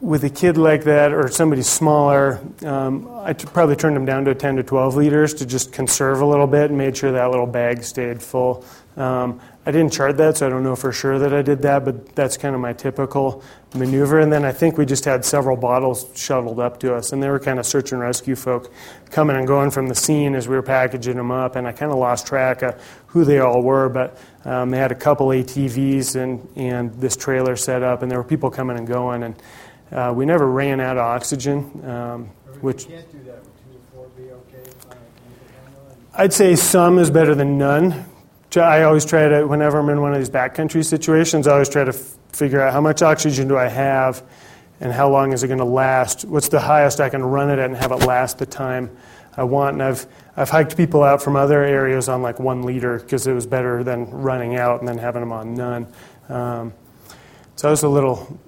with 0.00 0.24
a 0.24 0.30
kid 0.30 0.56
like 0.56 0.84
that 0.84 1.12
or 1.12 1.28
somebody 1.28 1.62
smaller, 1.62 2.40
um, 2.64 3.08
I 3.22 3.34
t- 3.34 3.46
probably 3.52 3.76
turned 3.76 3.96
them 3.96 4.06
down 4.06 4.24
to 4.24 4.34
10 4.34 4.56
to 4.56 4.62
12 4.62 4.96
liters 4.96 5.34
to 5.34 5.46
just 5.46 5.72
conserve 5.72 6.22
a 6.22 6.26
little 6.26 6.46
bit 6.46 6.70
and 6.70 6.78
made 6.78 6.96
sure 6.96 7.12
that 7.12 7.30
little 7.30 7.46
bag 7.46 7.82
stayed 7.82 8.22
full 8.22 8.64
Um, 8.96 9.40
I 9.66 9.72
didn't 9.72 9.92
chart 9.92 10.16
that, 10.16 10.38
so 10.38 10.46
I 10.46 10.50
don't 10.50 10.64
know 10.64 10.74
for 10.74 10.90
sure 10.90 11.18
that 11.18 11.34
I 11.34 11.42
did 11.42 11.62
that, 11.62 11.84
but 11.84 12.14
that's 12.16 12.38
kind 12.38 12.54
of 12.54 12.60
my 12.62 12.72
typical 12.72 13.42
maneuver. 13.74 14.18
And 14.18 14.32
then 14.32 14.44
I 14.44 14.52
think 14.52 14.78
we 14.78 14.86
just 14.86 15.04
had 15.04 15.24
several 15.24 15.56
bottles 15.56 16.06
shuttled 16.14 16.58
up 16.58 16.80
to 16.80 16.94
us, 16.94 17.12
and 17.12 17.22
they 17.22 17.28
were 17.28 17.38
kind 17.38 17.58
of 17.58 17.66
search 17.66 17.92
and 17.92 18.00
rescue 18.00 18.34
folk 18.34 18.72
coming 19.10 19.36
and 19.36 19.46
going 19.46 19.70
from 19.70 19.86
the 19.86 19.94
scene 19.94 20.34
as 20.34 20.48
we 20.48 20.56
were 20.56 20.62
packaging 20.62 21.16
them 21.16 21.30
up. 21.30 21.56
And 21.56 21.68
I 21.68 21.72
kind 21.72 21.92
of 21.92 21.98
lost 21.98 22.26
track 22.26 22.62
of 22.62 22.82
who 23.08 23.24
they 23.24 23.38
all 23.38 23.62
were, 23.62 23.90
but 23.90 24.18
um, 24.44 24.70
they 24.70 24.78
had 24.78 24.92
a 24.92 24.96
couple 24.96 25.28
ATVs 25.28 26.16
and, 26.16 26.48
and 26.56 26.92
this 26.94 27.16
trailer 27.16 27.54
set 27.54 27.82
up, 27.82 28.02
and 28.02 28.10
there 28.10 28.18
were 28.18 28.24
people 28.24 28.50
coming 28.50 28.78
and 28.78 28.86
going. 28.86 29.22
And 29.22 29.34
uh, 29.92 30.12
we 30.14 30.24
never 30.24 30.50
ran 30.50 30.80
out 30.80 30.96
of 30.96 31.04
oxygen, 31.04 31.88
um, 31.88 32.26
which. 32.60 32.86
I'd 36.12 36.32
say 36.32 36.56
some 36.56 36.98
is 36.98 37.10
better 37.10 37.34
than 37.34 37.56
none. 37.56 38.04
I 38.56 38.82
always 38.82 39.04
try 39.04 39.28
to, 39.28 39.46
whenever 39.46 39.78
I'm 39.78 39.88
in 39.90 40.00
one 40.00 40.12
of 40.12 40.18
these 40.18 40.30
backcountry 40.30 40.84
situations, 40.84 41.46
I 41.46 41.52
always 41.52 41.68
try 41.68 41.84
to 41.84 41.92
f- 41.92 42.16
figure 42.32 42.60
out 42.60 42.72
how 42.72 42.80
much 42.80 43.00
oxygen 43.00 43.46
do 43.46 43.56
I 43.56 43.68
have 43.68 44.24
and 44.80 44.92
how 44.92 45.08
long 45.08 45.32
is 45.32 45.44
it 45.44 45.46
going 45.46 45.60
to 45.60 45.64
last? 45.64 46.24
What's 46.24 46.48
the 46.48 46.58
highest 46.58 47.00
I 47.00 47.10
can 47.10 47.22
run 47.22 47.48
it 47.48 47.60
at 47.60 47.66
and 47.66 47.76
have 47.76 47.92
it 47.92 48.06
last 48.06 48.38
the 48.38 48.46
time 48.46 48.96
I 49.36 49.44
want? 49.44 49.74
And 49.74 49.82
I've, 49.82 50.06
I've 50.36 50.50
hiked 50.50 50.76
people 50.76 51.04
out 51.04 51.22
from 51.22 51.36
other 51.36 51.62
areas 51.62 52.08
on 52.08 52.22
like 52.22 52.40
one 52.40 52.62
liter 52.62 52.98
because 52.98 53.26
it 53.28 53.34
was 53.34 53.46
better 53.46 53.84
than 53.84 54.10
running 54.10 54.56
out 54.56 54.80
and 54.80 54.88
then 54.88 54.98
having 54.98 55.20
them 55.20 55.32
on 55.32 55.54
none. 55.54 55.86
Um, 56.28 56.72
so 57.54 57.68
it 57.68 57.70
was 57.70 57.82
a 57.84 57.88
little, 57.88 58.40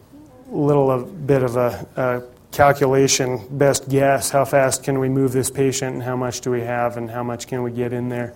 little 0.52 0.90
a 0.90 1.04
bit 1.04 1.42
of 1.42 1.56
a, 1.56 1.86
a 1.96 2.22
calculation, 2.52 3.46
best 3.50 3.88
guess. 3.88 4.30
How 4.30 4.44
fast 4.44 4.84
can 4.84 4.98
we 4.98 5.08
move 5.08 5.32
this 5.32 5.50
patient 5.50 5.94
and 5.94 6.02
how 6.02 6.16
much 6.16 6.40
do 6.40 6.50
we 6.50 6.60
have 6.60 6.96
and 6.96 7.10
how 7.10 7.22
much 7.22 7.46
can 7.46 7.62
we 7.62 7.70
get 7.70 7.92
in 7.92 8.08
there? 8.08 8.34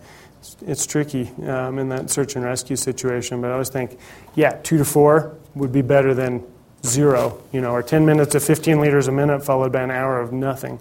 it's 0.66 0.86
tricky 0.86 1.30
um, 1.46 1.78
in 1.78 1.88
that 1.88 2.10
search 2.10 2.36
and 2.36 2.44
rescue 2.44 2.76
situation. 2.76 3.40
But 3.40 3.50
I 3.50 3.52
always 3.54 3.68
think, 3.68 3.98
yeah, 4.34 4.58
two 4.62 4.78
to 4.78 4.84
four 4.84 5.34
would 5.54 5.72
be 5.72 5.82
better 5.82 6.14
than 6.14 6.44
zero, 6.84 7.40
you 7.52 7.60
know, 7.60 7.72
or 7.72 7.82
10 7.82 8.06
minutes 8.06 8.34
of 8.34 8.44
15 8.44 8.80
liters 8.80 9.08
a 9.08 9.12
minute 9.12 9.44
followed 9.44 9.72
by 9.72 9.82
an 9.82 9.90
hour 9.90 10.20
of 10.20 10.32
nothing. 10.32 10.78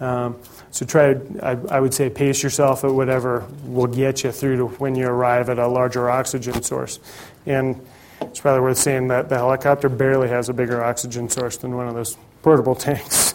Um, 0.00 0.36
so 0.70 0.86
try, 0.86 1.16
I, 1.42 1.58
I, 1.70 1.80
would 1.80 1.94
say, 1.94 2.08
pace 2.10 2.42
yourself 2.42 2.84
at 2.84 2.92
whatever 2.92 3.46
will 3.64 3.86
get 3.86 4.22
you 4.22 4.30
through 4.30 4.58
to 4.58 4.66
when 4.66 4.94
you 4.94 5.08
arrive 5.08 5.48
at 5.48 5.58
a 5.58 5.66
larger 5.66 6.08
oxygen 6.08 6.62
source. 6.62 7.00
And 7.46 7.84
it's 8.20 8.40
probably 8.40 8.60
worth 8.60 8.78
saying 8.78 9.08
that 9.08 9.28
the 9.28 9.36
helicopter 9.36 9.88
barely 9.88 10.28
has 10.28 10.48
a 10.48 10.52
bigger 10.52 10.82
oxygen 10.82 11.28
source 11.28 11.56
than 11.56 11.76
one 11.76 11.88
of 11.88 11.94
those 11.94 12.16
portable 12.42 12.74
tanks. 12.76 13.34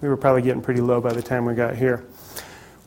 we 0.00 0.08
were 0.08 0.16
probably 0.16 0.42
getting 0.42 0.62
pretty 0.62 0.80
low 0.80 1.00
by 1.00 1.12
the 1.12 1.22
time 1.22 1.44
we 1.44 1.54
got 1.54 1.76
here. 1.76 2.04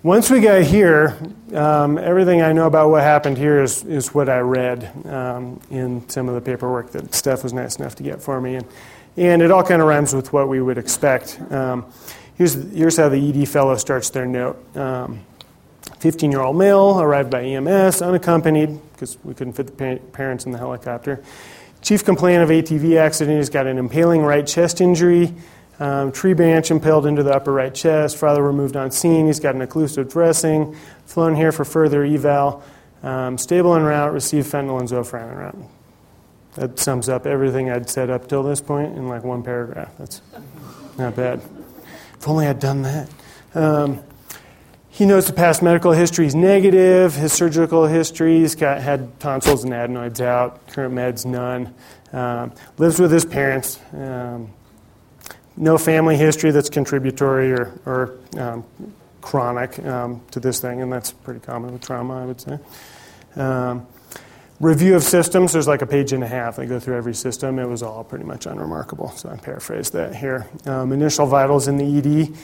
Once 0.04 0.32
we 0.32 0.40
got 0.40 0.64
here, 0.64 1.16
um, 1.54 2.00
everything 2.00 2.42
I 2.42 2.54
know 2.54 2.66
about 2.66 2.90
what 2.90 3.04
happened 3.04 3.38
here 3.38 3.62
is, 3.62 3.84
is 3.84 4.16
what 4.16 4.30
I 4.30 4.40
read 4.40 4.92
um, 5.06 5.60
in 5.70 6.10
some 6.10 6.28
of 6.28 6.34
the 6.34 6.42
paperwork 6.42 6.92
that 6.94 7.14
Steph 7.14 7.44
was 7.44 7.54
nice 7.54 7.76
enough 7.76 7.94
to 7.96 8.04
get 8.04 8.20
for 8.20 8.42
me. 8.42 8.56
And, 8.56 8.68
and 9.16 9.42
it 9.44 9.52
all 9.52 9.64
kind 9.64 9.80
of 9.80 9.88
rhymes 9.88 10.16
with 10.16 10.34
what 10.34 10.48
we 10.48 10.60
would 10.60 10.80
expect. 10.80 11.40
Um, 11.52 11.86
here's, 12.36 12.56
here's 12.74 12.98
how 12.98 13.10
the 13.10 13.30
ED 13.30 13.48
fellow 13.48 13.76
starts 13.78 14.10
their 14.10 14.26
note 14.26 14.58
15 16.02 16.28
um, 16.28 16.32
year 16.32 16.42
old 16.42 16.58
male 16.58 17.00
arrived 17.00 17.30
by 17.30 17.44
EMS 17.44 18.02
unaccompanied 18.02 18.80
because 18.94 19.18
we 19.24 19.36
couldn't 19.36 19.54
fit 19.54 19.68
the 19.68 20.00
parents 20.12 20.46
in 20.46 20.52
the 20.52 20.58
helicopter. 20.58 21.24
Chief 21.82 22.04
complaint 22.04 22.42
of 22.42 22.50
ATV 22.50 22.98
accident. 22.98 23.38
He's 23.38 23.50
got 23.50 23.68
an 23.68 23.78
impaling 23.78 24.24
right 24.24 24.46
chest 24.46 24.82
injury. 24.82 25.34
Um, 25.80 26.12
tree 26.12 26.34
branch 26.34 26.70
impaled 26.70 27.06
into 27.06 27.24
the 27.24 27.32
upper 27.32 27.54
right 27.54 27.74
chest. 27.74 28.18
Father 28.18 28.42
removed 28.44 28.76
on 28.76 28.92
scene. 28.92 29.28
He's 29.28 29.40
got 29.40 29.56
an 29.56 29.62
occlusive 29.62 30.12
dressing. 30.12 30.76
Flown 31.06 31.36
here 31.36 31.52
for 31.52 31.66
further 31.66 32.04
eval. 32.04 32.64
Um, 33.04 33.38
stable 33.38 33.76
en 33.76 33.84
route. 33.84 34.14
Received 34.14 34.52
fentanyl 34.52 34.80
and 34.80 34.90
zofran 34.90 35.32
en 35.32 35.38
route. 35.38 35.56
That 36.56 36.80
sums 36.80 37.10
up 37.10 37.26
everything 37.26 37.70
I'd 37.70 37.90
said 37.90 38.10
up 38.10 38.28
till 38.28 38.44
this 38.44 38.60
point 38.60 38.98
in 38.98 39.08
like 39.08 39.24
one 39.24 39.44
paragraph. 39.44 39.92
That's 39.98 40.22
not 40.98 41.16
bad. 41.16 41.42
If 42.18 42.28
only 42.28 42.48
I'd 42.48 42.60
done 42.60 42.82
that. 42.84 43.10
Um, 43.54 44.04
he 44.92 45.06
knows 45.06 45.26
the 45.26 45.34
past 45.34 45.64
medical 45.64 45.94
history 45.94 46.28
is 46.28 46.36
negative. 46.36 47.16
His 47.16 47.32
surgical 47.32 47.88
history, 47.88 48.40
he's 48.40 48.56
got 48.56 48.82
had 48.82 49.18
tonsils 49.22 49.64
and 49.64 49.74
adenoids 49.74 50.20
out. 50.20 50.68
Current 50.68 50.94
meds, 50.94 51.26
none. 51.26 51.74
Um, 52.12 52.52
lives 52.78 53.00
with 53.00 53.10
his 53.10 53.24
parents. 53.24 53.80
Um, 53.94 54.52
no 55.56 55.78
family 55.78 56.18
history 56.18 56.52
that's 56.52 56.70
contributory 56.70 57.54
or, 57.54 57.80
or 57.86 58.18
um, 58.38 58.66
chronic 59.22 59.80
um, 59.86 60.22
to 60.32 60.42
this 60.42 60.60
thing, 60.60 60.82
and 60.82 60.92
that's 60.92 61.12
pretty 61.12 61.40
common 61.40 61.72
with 61.72 61.82
trauma, 61.82 62.22
I 62.22 62.26
would 62.26 62.42
say. 62.42 62.60
Um, 63.38 63.88
review 64.60 64.96
of 64.96 65.04
systems, 65.04 65.54
there's 65.54 65.70
like 65.70 65.82
a 65.82 65.88
page 65.88 66.12
and 66.12 66.22
a 66.22 66.28
half. 66.28 66.58
They 66.58 66.66
go 66.66 66.82
through 66.82 66.98
every 66.98 67.14
system. 67.14 67.60
It 67.60 67.68
was 67.68 67.82
all 67.82 68.04
pretty 68.04 68.26
much 68.26 68.46
unremarkable, 68.46 69.12
so 69.12 69.30
I 69.30 69.38
paraphrased 69.38 69.94
that 69.94 70.16
here. 70.16 70.48
Um, 70.66 70.92
initial 70.92 71.28
vitals 71.28 71.70
in 71.70 71.78
the 71.78 71.98
ED 71.98 72.36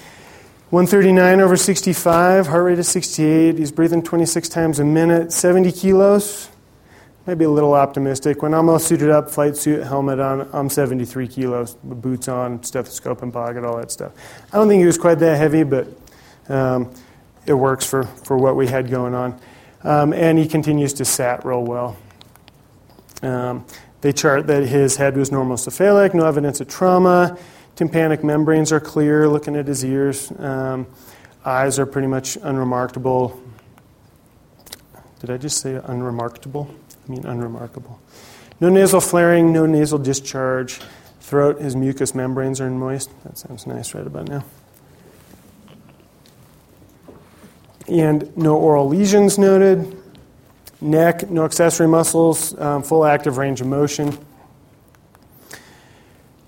139 0.70 1.40
over 1.40 1.56
65, 1.56 2.48
heart 2.48 2.64
rate 2.64 2.80
is 2.80 2.88
68. 2.90 3.58
He's 3.58 3.72
breathing 3.72 4.04
26 4.04 4.50
times 4.50 4.80
a 4.80 4.84
minute, 4.84 5.32
70 5.32 5.72
kilos 5.72 6.50
maybe 7.28 7.44
a 7.44 7.50
little 7.50 7.74
optimistic. 7.74 8.42
When 8.42 8.54
I'm 8.54 8.70
all 8.70 8.80
suited 8.80 9.10
up, 9.10 9.30
flight 9.30 9.58
suit, 9.58 9.84
helmet 9.84 10.20
on, 10.20 10.50
I'm 10.54 10.70
73 10.70 11.28
kilos, 11.28 11.76
boots 11.84 12.30
on, 12.30 12.64
stethoscope 12.64 13.22
in 13.22 13.34
pocket, 13.34 13.66
all 13.66 13.78
that 13.78 13.92
stuff. 13.92 14.14
I 14.52 14.58
don't 14.58 14.70
think 14.70 14.80
he 14.80 14.86
was 14.86 14.98
quite 14.98 15.20
that 15.20 15.38
heavy, 15.38 15.64
but 15.64 15.88
um, 16.48 16.92
it 17.46 17.54
works 17.54 17.86
for, 17.86 18.06
for 18.06 18.38
what 18.38 18.56
we 18.56 18.68
had 18.68 18.90
going 18.90 19.14
on. 19.14 19.40
Um, 19.84 20.14
and 20.14 20.40
he 20.40 20.48
continues 20.48 20.94
to 20.94 21.06
sat 21.06 21.46
real 21.46 21.64
well. 21.64 21.98
Um, 23.22 23.66
they 24.02 24.14
chart 24.14 24.48
that 24.48 24.64
his 24.64 24.96
head 24.96 25.18
was 25.18 25.32
normal 25.32 25.58
cephalic, 25.58 26.14
no 26.14 26.26
evidence 26.26 26.62
of 26.62 26.70
trauma. 26.70 27.38
Tympanic 27.78 28.24
membranes 28.24 28.72
are 28.72 28.80
clear, 28.80 29.30
looking 29.30 29.56
at 29.56 29.68
his 29.68 29.86
ears. 29.86 30.32
Um, 30.40 30.88
eyes 31.46 31.78
are 31.78 31.86
pretty 31.86 32.08
much 32.08 32.36
unremarkable. 32.42 33.40
Did 35.20 35.30
I 35.30 35.38
just 35.38 35.60
say 35.60 35.76
unremarkable? 35.76 36.74
I 37.08 37.12
mean, 37.12 37.24
unremarkable. 37.24 38.02
No 38.60 38.70
nasal 38.70 39.00
flaring, 39.00 39.54
no 39.54 39.68
nasal 39.68 40.00
discharge. 40.00 40.80
Throat, 41.22 41.62
his 41.62 41.76
mucous 41.76 42.16
membranes 42.16 42.60
are 42.60 42.70
moist. 42.72 43.12
That 43.24 43.38
sounds 43.38 43.68
nice 43.68 43.94
right 43.94 44.08
about 44.08 44.28
now. 44.28 44.44
And 47.88 48.36
no 48.36 48.58
oral 48.58 48.88
lesions 48.88 49.38
noted. 49.38 50.02
Neck, 50.82 51.30
no 51.30 51.46
accessory 51.46 51.88
muscles, 51.88 52.58
um, 52.60 52.82
full 52.82 53.06
active 53.06 53.38
range 53.38 53.62
of 53.62 53.68
motion. 53.68 54.18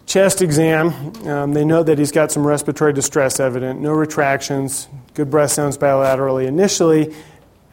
Chest 0.09 0.41
exam, 0.41 0.87
um, 1.27 1.53
they 1.53 1.63
note 1.63 1.83
that 1.83 1.99
he's 1.99 2.11
got 2.11 2.31
some 2.31 2.45
respiratory 2.45 2.93
distress 2.93 3.39
evident, 3.39 3.79
no 3.79 3.91
retractions, 3.91 4.87
good 5.13 5.29
breath 5.29 5.51
sounds 5.51 5.77
bilaterally 5.77 6.47
initially, 6.47 7.15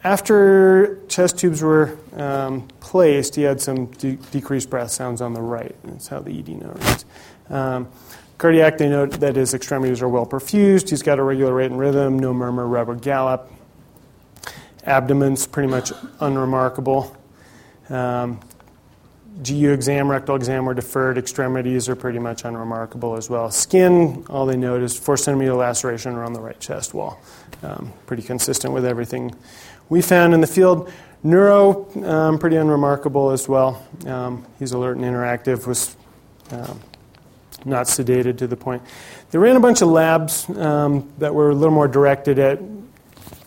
after 0.03 0.99
chest 1.07 1.39
tubes 1.39 1.63
were 1.63 1.97
um, 2.15 2.67
placed, 2.79 3.33
he 3.33 3.41
had 3.41 3.59
some 3.59 3.87
de- 3.87 4.17
decreased 4.29 4.69
breath 4.69 4.91
sounds 4.91 5.19
on 5.19 5.33
the 5.33 5.41
right. 5.41 5.75
That's 5.83 6.07
how 6.07 6.19
the 6.19 6.37
ED 6.37 6.49
note 6.49 6.75
reads. 6.75 7.05
Um, 7.49 7.87
cardiac, 8.37 8.77
they 8.77 8.87
note 8.87 9.13
that 9.13 9.35
his 9.35 9.55
extremities 9.55 10.03
are 10.03 10.07
well 10.07 10.27
perfused. 10.27 10.91
He's 10.91 11.01
got 11.01 11.17
a 11.17 11.23
regular 11.23 11.55
rate 11.55 11.71
and 11.71 11.79
rhythm, 11.79 12.19
no 12.19 12.35
murmur, 12.35 12.67
rub, 12.67 12.87
or 12.87 12.95
gallop. 12.95 13.51
Abdomen's 14.83 15.47
pretty 15.47 15.69
much 15.69 15.91
unremarkable. 16.19 17.17
Um, 17.89 18.39
GU 19.43 19.71
exam, 19.71 20.09
rectal 20.09 20.35
exam 20.35 20.65
were 20.65 20.73
deferred. 20.73 21.17
Extremities 21.17 21.87
are 21.87 21.95
pretty 21.95 22.19
much 22.19 22.43
unremarkable 22.43 23.15
as 23.15 23.29
well. 23.29 23.51
Skin, 23.51 24.25
all 24.29 24.45
they 24.45 24.57
is 24.57 24.97
four 24.97 25.15
centimeter 25.15 25.53
laceration 25.53 26.13
around 26.13 26.33
the 26.33 26.41
right 26.41 26.59
chest 26.59 26.93
wall. 26.93 27.21
Um, 27.61 27.93
pretty 28.05 28.23
consistent 28.23 28.73
with 28.73 28.85
everything 28.85 29.35
we 29.89 30.01
found 30.01 30.33
in 30.33 30.41
the 30.41 30.47
field. 30.47 30.91
Neuro, 31.23 31.87
um, 32.03 32.39
pretty 32.39 32.55
unremarkable 32.55 33.31
as 33.31 33.47
well. 33.47 33.85
Um, 34.05 34.45
he's 34.59 34.71
alert 34.71 34.97
and 34.97 35.05
interactive, 35.05 35.67
was 35.67 35.95
um, 36.51 36.79
not 37.65 37.85
sedated 37.85 38.37
to 38.39 38.47
the 38.47 38.55
point. 38.57 38.81
They 39.31 39.39
ran 39.39 39.55
a 39.55 39.59
bunch 39.59 39.81
of 39.81 39.89
labs 39.89 40.49
um, 40.49 41.11
that 41.17 41.33
were 41.33 41.49
a 41.49 41.55
little 41.55 41.73
more 41.73 41.87
directed 41.87 42.39
at 42.39 42.59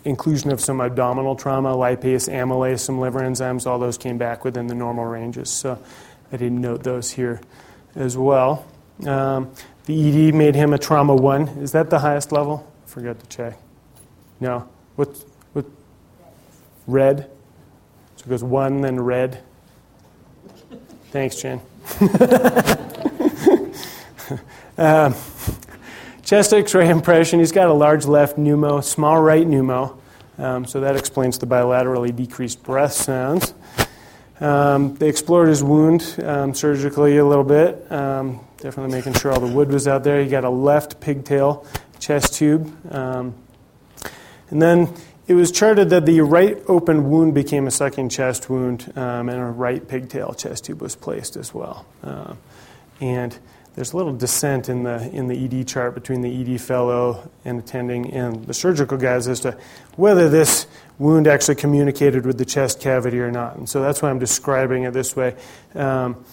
inclusion 0.04 0.50
of 0.50 0.60
some 0.60 0.80
abdominal 0.80 1.36
trauma, 1.36 1.74
lipase, 1.74 2.32
amylase, 2.32 2.80
some 2.80 2.98
liver 3.00 3.20
enzymes. 3.20 3.66
All 3.66 3.78
those 3.78 3.98
came 3.98 4.18
back 4.18 4.44
within 4.44 4.66
the 4.66 4.74
normal 4.74 5.04
ranges. 5.04 5.50
So 5.50 5.82
I 6.32 6.36
didn't 6.36 6.60
note 6.60 6.82
those 6.82 7.10
here 7.10 7.40
as 7.94 8.16
well. 8.16 8.66
Um, 9.06 9.52
the 9.86 10.28
ED 10.28 10.34
made 10.34 10.54
him 10.54 10.72
a 10.72 10.78
trauma 10.78 11.14
one. 11.14 11.48
Is 11.48 11.72
that 11.72 11.90
the 11.90 11.98
highest 11.98 12.32
level? 12.32 12.70
I 12.84 12.88
forgot 12.88 13.18
to 13.18 13.26
check. 13.26 13.58
No. 14.38 14.68
What? 14.96 15.24
What? 15.52 15.66
Red. 16.86 17.30
So 18.16 18.24
it 18.26 18.28
goes 18.28 18.44
one, 18.44 18.80
then 18.82 19.00
red. 19.00 19.42
Thanks, 21.10 21.36
Jen. 21.36 21.60
um, 24.78 25.14
chest 26.30 26.52
x 26.52 26.76
ray 26.76 26.88
impression. 26.98 27.40
He's 27.40 27.50
got 27.50 27.66
a 27.66 27.72
large 27.72 28.06
left 28.06 28.38
pneumo, 28.38 28.84
small 28.84 29.20
right 29.20 29.44
pneumo. 29.44 29.98
Um, 30.38 30.64
so 30.64 30.78
that 30.80 30.94
explains 30.94 31.38
the 31.38 31.46
bilaterally 31.46 32.14
decreased 32.14 32.62
breath 32.62 32.92
sounds. 32.92 33.52
Um, 34.38 34.94
they 34.94 35.08
explored 35.08 35.48
his 35.48 35.64
wound 35.64 36.16
um, 36.24 36.54
surgically 36.54 37.16
a 37.16 37.26
little 37.26 37.44
bit, 37.44 37.90
um, 37.90 38.38
definitely 38.58 38.96
making 38.96 39.14
sure 39.14 39.32
all 39.32 39.40
the 39.40 39.52
wood 39.52 39.72
was 39.72 39.88
out 39.88 40.04
there. 40.04 40.22
He 40.22 40.28
got 40.28 40.44
a 40.44 40.50
left 40.50 41.00
pigtail 41.00 41.66
chest 41.98 42.34
tube. 42.34 42.72
Um, 42.94 43.34
and 44.50 44.62
then 44.62 44.94
it 45.26 45.34
was 45.34 45.50
charted 45.50 45.90
that 45.90 46.06
the 46.06 46.20
right 46.20 46.56
open 46.68 47.10
wound 47.10 47.34
became 47.34 47.66
a 47.66 47.72
sucking 47.72 48.08
chest 48.08 48.48
wound, 48.48 48.92
um, 48.96 49.28
and 49.28 49.40
a 49.40 49.44
right 49.46 49.86
pigtail 49.86 50.32
chest 50.34 50.66
tube 50.66 50.80
was 50.80 50.94
placed 50.94 51.34
as 51.34 51.52
well. 51.52 51.86
Uh, 52.04 52.34
and 53.00 53.36
there's 53.74 53.92
a 53.92 53.96
little 53.96 54.12
dissent 54.12 54.68
in 54.68 54.82
the 54.82 55.10
in 55.10 55.28
the 55.28 55.44
ED 55.44 55.68
chart 55.68 55.94
between 55.94 56.20
the 56.22 56.54
ED 56.54 56.60
fellow 56.60 57.30
and 57.44 57.58
attending 57.58 58.12
and 58.12 58.44
the 58.46 58.54
surgical 58.54 58.98
guys 58.98 59.28
as 59.28 59.40
to 59.40 59.56
whether 59.96 60.28
this 60.28 60.66
wound 60.98 61.26
actually 61.26 61.54
communicated 61.54 62.26
with 62.26 62.36
the 62.38 62.44
chest 62.44 62.80
cavity 62.80 63.20
or 63.20 63.30
not. 63.30 63.56
And 63.56 63.68
so 63.68 63.80
that's 63.80 64.02
why 64.02 64.10
I'm 64.10 64.18
describing 64.18 64.84
it 64.84 64.92
this 64.92 65.16
way. 65.16 65.36
Um, 65.74 66.24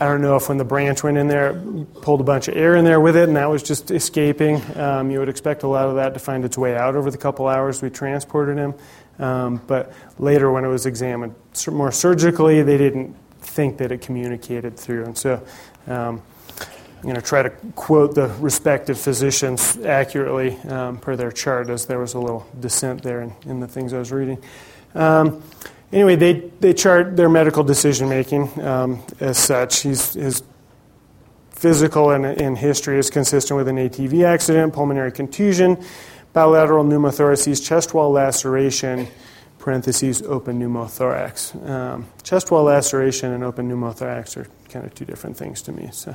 I 0.00 0.06
don't 0.06 0.22
know 0.22 0.36
if 0.36 0.48
when 0.48 0.58
the 0.58 0.64
branch 0.64 1.02
went 1.02 1.16
in 1.16 1.28
there, 1.28 1.54
pulled 2.00 2.20
a 2.20 2.24
bunch 2.24 2.48
of 2.48 2.56
air 2.56 2.76
in 2.76 2.84
there 2.84 3.00
with 3.00 3.16
it, 3.16 3.28
and 3.28 3.36
that 3.36 3.48
was 3.48 3.62
just 3.62 3.90
escaping. 3.90 4.60
Um, 4.76 5.10
you 5.10 5.18
would 5.18 5.28
expect 5.28 5.62
a 5.62 5.68
lot 5.68 5.88
of 5.88 5.96
that 5.96 6.14
to 6.14 6.20
find 6.20 6.44
its 6.44 6.58
way 6.58 6.76
out 6.76 6.96
over 6.96 7.10
the 7.10 7.18
couple 7.18 7.46
hours 7.46 7.82
we 7.82 7.90
transported 7.90 8.58
him. 8.58 8.74
Um, 9.18 9.60
but 9.66 9.92
later, 10.18 10.50
when 10.50 10.64
it 10.64 10.68
was 10.68 10.86
examined 10.86 11.34
more 11.70 11.92
surgically, 11.92 12.62
they 12.62 12.78
didn't 12.78 13.14
think 13.42 13.78
that 13.78 13.92
it 13.92 14.00
communicated 14.00 14.76
through. 14.76 15.04
And 15.04 15.16
so 15.16 15.44
um, 15.86 16.22
I'm 17.02 17.08
going 17.08 17.16
to 17.16 17.22
try 17.22 17.42
to 17.42 17.50
quote 17.74 18.14
the 18.14 18.28
respective 18.38 18.96
physicians 18.96 19.76
accurately 19.78 20.56
um, 20.68 20.98
per 20.98 21.16
their 21.16 21.32
chart, 21.32 21.68
as 21.68 21.86
there 21.86 21.98
was 21.98 22.14
a 22.14 22.20
little 22.20 22.46
dissent 22.60 23.02
there 23.02 23.22
in, 23.22 23.34
in 23.44 23.58
the 23.58 23.66
things 23.66 23.92
I 23.92 23.98
was 23.98 24.12
reading. 24.12 24.40
Um, 24.94 25.42
anyway, 25.92 26.14
they, 26.14 26.34
they 26.60 26.72
chart 26.72 27.16
their 27.16 27.28
medical 27.28 27.64
decision 27.64 28.08
making 28.08 28.48
um, 28.60 29.02
as 29.18 29.36
such. 29.36 29.80
He's, 29.80 30.12
his 30.12 30.44
physical 31.50 32.12
and, 32.12 32.24
and 32.24 32.56
history 32.56 33.00
is 33.00 33.10
consistent 33.10 33.58
with 33.58 33.66
an 33.66 33.78
ATV 33.78 34.24
accident, 34.24 34.72
pulmonary 34.72 35.10
contusion, 35.10 35.84
bilateral 36.32 36.84
pneumothoraces, 36.84 37.66
chest 37.66 37.94
wall 37.94 38.12
laceration, 38.12 39.08
parentheses, 39.58 40.22
open 40.22 40.60
pneumothorax. 40.60 41.68
Um, 41.68 42.06
chest 42.22 42.52
wall 42.52 42.62
laceration 42.62 43.32
and 43.32 43.42
open 43.42 43.68
pneumothorax 43.68 44.36
are 44.36 44.46
kind 44.68 44.86
of 44.86 44.94
two 44.94 45.04
different 45.04 45.36
things 45.36 45.62
to 45.62 45.72
me. 45.72 45.88
So. 45.90 46.14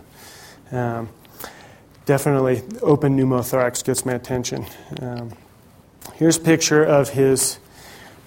Um, 0.71 1.09
definitely, 2.05 2.63
open 2.81 3.17
pneumothorax 3.17 3.83
gets 3.83 4.05
my 4.05 4.13
attention. 4.13 4.65
Um, 5.01 5.31
here's 6.15 6.37
a 6.37 6.41
picture 6.41 6.83
of 6.83 7.09
his 7.09 7.59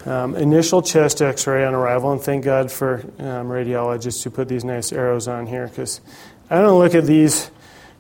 um, 0.07 0.35
initial 0.35 0.81
chest 0.81 1.21
x 1.21 1.47
ray 1.47 1.65
on 1.65 1.75
arrival, 1.75 2.13
and 2.13 2.21
thank 2.21 2.45
God 2.45 2.73
for 2.73 3.01
um, 3.19 3.49
radiologists 3.49 4.25
who 4.25 4.31
put 4.31 4.49
these 4.49 4.65
nice 4.65 4.93
arrows 4.93 5.29
on 5.29 5.47
here 5.47 5.69
because 5.69 6.01
I 6.49 6.61
don't 6.61 6.79
look 6.79 6.95
at 6.95 7.05
these 7.05 7.51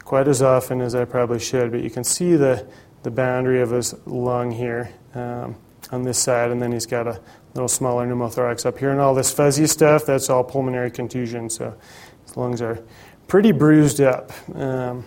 quite 0.04 0.26
as 0.26 0.42
often 0.42 0.80
as 0.80 0.94
I 0.94 1.04
probably 1.04 1.38
should, 1.38 1.70
but 1.70 1.82
you 1.82 1.90
can 1.90 2.02
see 2.02 2.34
the, 2.36 2.66
the 3.02 3.10
boundary 3.10 3.60
of 3.60 3.70
his 3.70 3.94
lung 4.06 4.50
here 4.50 4.90
um, 5.14 5.54
on 5.92 6.02
this 6.02 6.18
side, 6.18 6.50
and 6.50 6.60
then 6.60 6.72
he's 6.72 6.86
got 6.86 7.06
a 7.06 7.20
little 7.54 7.68
smaller 7.68 8.06
pneumothorax 8.06 8.64
up 8.64 8.78
here, 8.78 8.90
and 8.90 9.00
all 9.00 9.14
this 9.14 9.32
fuzzy 9.32 9.66
stuff, 9.66 10.06
that's 10.06 10.30
all 10.30 10.42
pulmonary 10.42 10.90
contusion, 10.90 11.50
so 11.50 11.76
his 12.24 12.36
lungs 12.36 12.60
are 12.62 12.82
pretty 13.30 13.52
bruised 13.52 14.00
up. 14.00 14.32
Um, 14.56 15.06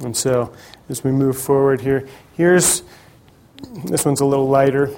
and 0.00 0.16
so 0.16 0.52
as 0.88 1.02
we 1.02 1.10
move 1.10 1.36
forward 1.36 1.80
here, 1.80 2.06
here's 2.34 2.84
this 3.84 4.04
one's 4.04 4.20
a 4.20 4.24
little 4.24 4.48
lighter. 4.48 4.94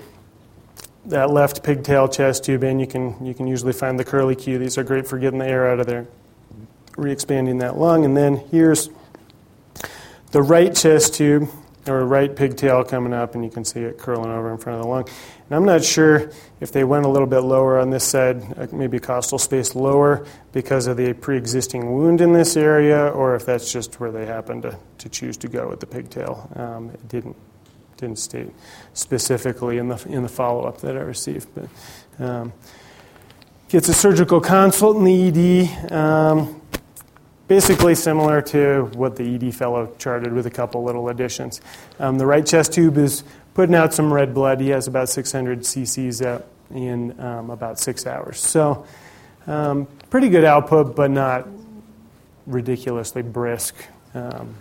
That 1.07 1.31
left 1.31 1.63
pigtail 1.63 2.09
chest 2.09 2.45
tube 2.45 2.63
in, 2.63 2.79
you 2.79 2.87
can, 2.87 3.25
you 3.25 3.33
can 3.33 3.47
usually 3.47 3.73
find 3.73 3.99
the 3.99 4.05
curly 4.05 4.37
Q. 4.37 4.59
These 4.59 4.77
are 4.77 4.85
great 4.85 5.07
for 5.07 5.19
getting 5.19 5.39
the 5.39 5.47
air 5.47 5.71
out 5.71 5.81
of 5.81 5.87
there, 5.87 6.07
re 6.99 7.11
expanding 7.11 7.59
that 7.59 7.79
lung. 7.79 8.05
And 8.05 8.15
then 8.15 8.37
here's 8.51 8.91
the 10.33 10.43
right 10.43 10.75
chest 10.75 11.15
tube 11.15 11.49
or 11.89 12.01
a 12.01 12.05
right 12.05 12.35
pigtail 12.35 12.85
coming 12.85 13.13
up, 13.13 13.35
and 13.35 13.45
you 13.45 13.51
can 13.51 13.65
see 13.65 13.81
it 13.81 13.99
curling 13.99 14.31
over 14.31 14.51
in 14.51 14.59
front 14.59 14.79
of 14.79 14.85
the 14.85 14.89
lung. 14.89 15.09
And 15.49 15.57
I'm 15.57 15.65
not 15.65 15.85
sure 15.85 16.31
if 16.61 16.73
they 16.73 16.85
went 16.85 17.05
a 17.05 17.09
little 17.09 17.27
bit 17.27 17.41
lower 17.41 17.79
on 17.79 17.91
this 17.91 18.05
side, 18.05 18.43
uh, 18.59 18.67
maybe 18.73 18.99
costal 18.99 19.39
space 19.39 19.75
lower 19.75 20.27
because 20.53 20.87
of 20.87 20.97
the 20.97 21.13
pre 21.13 21.37
existing 21.37 21.93
wound 21.93 22.21
in 22.21 22.33
this 22.33 22.57
area, 22.57 23.09
or 23.09 23.35
if 23.35 23.47
that's 23.47 23.73
just 23.73 24.01
where 24.01 24.11
they 24.11 24.27
happened 24.27 24.63
to, 24.63 24.79
to 24.99 25.09
choose 25.09 25.37
to 25.39 25.49
go 25.49 25.69
with 25.69 25.81
the 25.81 25.87
pigtail. 25.87 26.51
Um, 26.57 26.91
it 26.91 27.09
didn't, 27.09 27.37
didn't 27.97 28.19
state 28.19 28.51
specifically 28.95 29.79
in 29.79 29.89
the, 29.89 30.05
in 30.09 30.23
the 30.23 30.29
follow 30.29 30.65
up 30.65 30.81
that 30.81 30.97
I 30.97 31.01
received. 31.01 31.49
But 31.55 32.25
um, 32.25 32.53
gets 33.69 33.89
a 33.89 33.95
surgical 33.95 34.41
consult 34.41 34.97
in 34.97 35.05
the 35.05 35.29
ED. 35.29 35.93
Um, 35.93 36.61
basically 37.49 37.95
similar 37.95 38.43
to 38.43 38.91
what 38.95 39.17
the 39.17 39.35
ED 39.35 39.55
fellow 39.55 39.95
charted 39.99 40.33
with 40.33 40.47
a 40.47 40.51
couple 40.51 40.83
little 40.83 41.09
additions. 41.09 41.61
Um, 41.99 42.19
the 42.19 42.27
right 42.27 42.45
chest 42.45 42.73
tube 42.73 42.99
is 42.99 43.23
putting 43.55 43.75
out 43.75 43.95
some 43.95 44.13
red 44.13 44.35
blood. 44.35 44.61
He 44.61 44.71
has 44.71 44.87
about 44.87 45.09
600 45.09 45.61
cc's 45.61 46.23
out 46.23 46.47
in 46.71 47.19
um, 47.21 47.51
about 47.51 47.79
six 47.79 48.07
hours. 48.07 48.41
So, 48.41 48.87
um, 49.47 49.87
pretty 50.11 50.29
good 50.29 50.45
output, 50.45 50.97
but 50.97 51.11
not 51.11 51.47
ridiculously 52.47 53.23
brisk. 53.23 53.75
Um, 54.15 54.57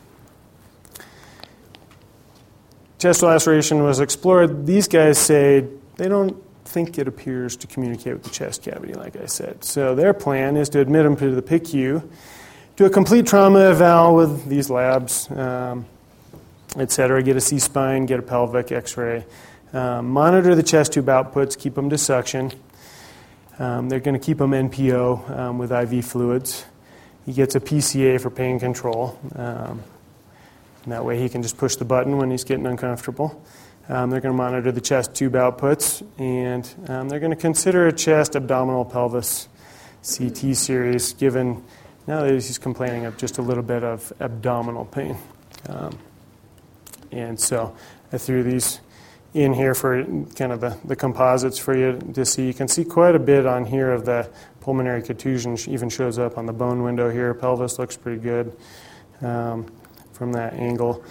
chest 3.00 3.24
laceration 3.24 3.84
was 3.84 4.00
explored. 4.00 4.68
These 4.68 4.88
guys 4.88 5.18
say 5.18 5.66
they 5.96 6.08
don't 6.08 6.42
think 6.66 7.00
it 7.00 7.08
appears 7.08 7.56
to 7.58 7.68
communicate 7.68 8.14
with 8.14 8.24
the 8.24 8.30
chest 8.30 8.62
cavity, 8.62 8.94
like 8.94 9.16
I 9.16 9.26
said. 9.26 9.64
So, 9.64 9.96
their 9.96 10.14
plan 10.14 10.58
is 10.58 10.70
to 10.70 10.80
admit 10.80 11.06
him 11.06 11.16
to 11.16 11.32
the 11.32 11.42
PICU 11.42 12.08
do 12.76 12.86
a 12.86 12.90
complete 12.90 13.26
trauma 13.26 13.60
eval 13.60 14.16
with 14.16 14.48
these 14.48 14.70
labs, 14.70 15.32
um, 15.32 15.86
et 16.78 16.92
cetera, 16.92 17.24
get 17.24 17.38
a 17.38 17.42
C 17.42 17.58
spine, 17.58 18.06
get 18.06 18.20
a 18.20 18.22
pelvic 18.22 18.72
x 18.72 18.98
ray, 18.98 19.26
um, 19.72 20.10
monitor 20.10 20.56
the 20.56 20.64
chest 20.64 20.94
tube 20.94 21.06
outputs, 21.06 21.58
keep 21.58 21.76
them 21.76 21.90
to 21.90 21.98
suction. 21.98 22.52
Um, 23.60 23.88
they're 23.88 24.02
going 24.02 24.20
to 24.20 24.26
keep 24.26 24.40
them 24.40 24.52
NPO 24.52 25.38
um, 25.38 25.58
with 25.58 25.72
IV 25.72 26.04
fluids. 26.04 26.66
He 27.26 27.32
gets 27.32 27.56
a 27.56 27.62
PCA 27.62 28.20
for 28.20 28.30
pain 28.30 28.60
control. 28.60 29.18
Um, 29.36 29.82
that 30.88 31.04
way 31.06 31.18
he 31.20 31.30
can 31.30 31.42
just 31.42 31.58
push 31.58 31.78
the 31.78 31.86
button 31.86 32.18
when 32.18 32.30
he's 32.30 32.44
getting 32.44 32.68
uncomfortable. 32.68 33.42
Um, 33.88 34.10
they're 34.10 34.20
going 34.20 34.34
to 34.34 34.38
monitor 34.38 34.74
the 34.74 34.82
chest 34.82 35.16
tube 35.16 35.34
outputs, 35.34 36.06
and 36.20 36.70
um, 36.90 37.08
they're 37.08 37.20
going 37.20 37.32
to 37.32 37.38
consider 37.38 37.88
a 37.88 37.94
chest 37.94 38.36
abdominal 38.36 38.84
pelvis 38.84 39.48
CT 40.04 40.56
series 40.56 41.14
given 41.14 41.64
now 42.08 42.22
that 42.22 42.32
he's 42.32 42.58
complaining 42.58 43.06
of 43.06 43.18
just 43.18 43.38
a 43.38 43.42
little 43.42 43.64
bit 43.64 43.84
of 43.84 44.12
abdominal 44.20 44.86
pain. 44.86 45.18
Um, 45.68 45.98
and 47.12 47.40
so 47.40 47.76
I 48.12 48.18
threw 48.18 48.44
these 48.44 48.82
in 49.34 49.54
here 49.54 49.76
for 49.76 50.04
kind 50.36 50.52
of 50.52 50.62
the, 50.62 50.78
the 50.86 50.96
composites 50.96 51.58
for 51.58 51.76
you 51.76 52.00
to 52.14 52.26
see. 52.26 52.48
You 52.48 52.54
can 52.54 52.68
see 52.68 52.86
quite 52.86 53.16
a 53.16 53.20
bit 53.20 53.46
on 53.46 53.66
here 53.66 53.92
of 53.92 54.06
the 54.06 54.30
pulmonary 54.62 55.02
contusion, 55.02 55.58
even 55.68 55.90
shows 55.90 56.18
up 56.18 56.38
on 56.38 56.46
the 56.46 56.54
bone 56.54 56.84
window 56.84 57.10
here. 57.10 57.34
Pelvis 57.34 57.78
looks 57.78 57.98
pretty 57.98 58.22
good 58.22 58.56
um, 59.22 59.70
from 60.14 60.32
that 60.34 60.54
angle. 60.54 61.04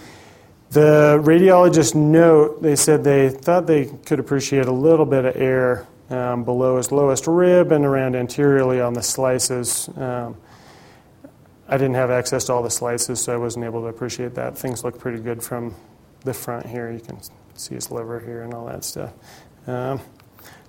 The 0.71 1.21
radiologist 1.23 1.95
note, 1.95 2.63
they 2.63 2.77
said 2.77 3.05
they 3.05 3.29
thought 3.29 3.67
they 3.67 3.85
could 3.85 4.19
appreciate 4.19 4.67
a 4.67 4.73
little 4.73 5.07
bit 5.07 5.25
of 5.25 5.37
air 5.37 5.87
um, 6.11 6.45
below 6.45 6.79
his 6.79 6.91
lowest 6.91 7.27
rib 7.27 7.73
and 7.73 7.85
around 7.85 8.17
anteriorly 8.17 8.81
on 8.81 8.95
the 8.95 9.03
slices. 9.03 9.89
Um, 9.97 10.37
I 11.75 11.77
didn't 11.77 11.95
have 11.95 12.13
access 12.13 12.45
to 12.45 12.53
all 12.53 12.63
the 12.63 12.71
slices, 12.71 13.21
so 13.21 13.35
I 13.35 13.37
wasn't 13.37 13.65
able 13.65 13.81
to 13.81 13.89
appreciate 13.89 14.37
that. 14.37 14.57
Things 14.57 14.85
look 14.85 14.97
pretty 14.97 15.19
good 15.19 15.43
from 15.43 15.75
the 16.21 16.33
front 16.33 16.67
here. 16.67 16.89
You 16.93 17.01
can 17.01 17.19
see 17.55 17.75
his 17.75 17.91
liver 17.91 18.21
here 18.21 18.43
and 18.43 18.55
all 18.55 18.67
that 18.67 18.85
stuff. 18.85 19.13
Um, 19.67 20.01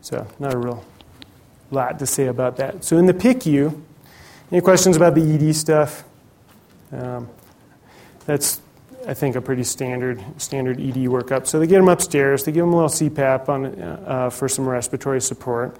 so, 0.01 0.25
not 0.39 0.55
a 0.55 0.57
real 0.57 0.83
lot 1.69 1.99
to 1.99 2.07
say 2.07 2.25
about 2.25 2.57
that. 2.57 2.83
So, 2.83 2.97
in 2.97 3.05
the 3.05 3.13
PICU, 3.13 3.79
any 4.51 4.61
questions 4.61 4.95
about 4.97 5.13
the 5.13 5.21
ED 5.21 5.55
stuff? 5.55 6.05
Um, 6.91 7.29
that's, 8.25 8.59
I 9.07 9.13
think, 9.13 9.35
a 9.35 9.41
pretty 9.41 9.63
standard 9.63 10.23
standard 10.41 10.79
ED 10.79 11.05
workup. 11.05 11.45
So 11.45 11.59
they 11.59 11.67
get 11.67 11.81
him 11.81 11.87
upstairs. 11.87 12.45
They 12.45 12.51
give 12.51 12.63
him 12.63 12.73
a 12.73 12.77
little 12.77 12.89
CPAP 12.89 13.47
on, 13.47 13.79
uh, 13.79 14.31
for 14.31 14.49
some 14.49 14.67
respiratory 14.67 15.21
support. 15.21 15.77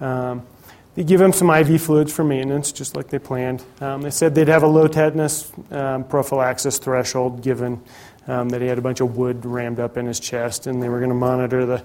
Um, 0.00 0.46
they 0.94 1.04
give 1.04 1.20
him 1.20 1.32
some 1.32 1.50
IV 1.50 1.82
fluids 1.82 2.12
for 2.12 2.24
maintenance, 2.24 2.70
just 2.70 2.96
like 2.96 3.08
they 3.08 3.18
planned. 3.18 3.64
Um, 3.80 4.02
they 4.02 4.10
said 4.10 4.34
they'd 4.34 4.48
have 4.48 4.62
a 4.62 4.68
low 4.68 4.86
tetanus 4.86 5.52
um, 5.70 6.04
prophylaxis 6.04 6.78
threshold 6.78 7.42
given 7.42 7.82
um, 8.26 8.48
that 8.50 8.60
he 8.60 8.68
had 8.68 8.78
a 8.78 8.82
bunch 8.82 9.00
of 9.00 9.16
wood 9.16 9.44
rammed 9.44 9.80
up 9.80 9.96
in 9.96 10.06
his 10.06 10.20
chest, 10.20 10.66
and 10.66 10.82
they 10.82 10.88
were 10.88 10.98
going 10.98 11.10
to 11.10 11.16
monitor 11.16 11.66
the, 11.66 11.84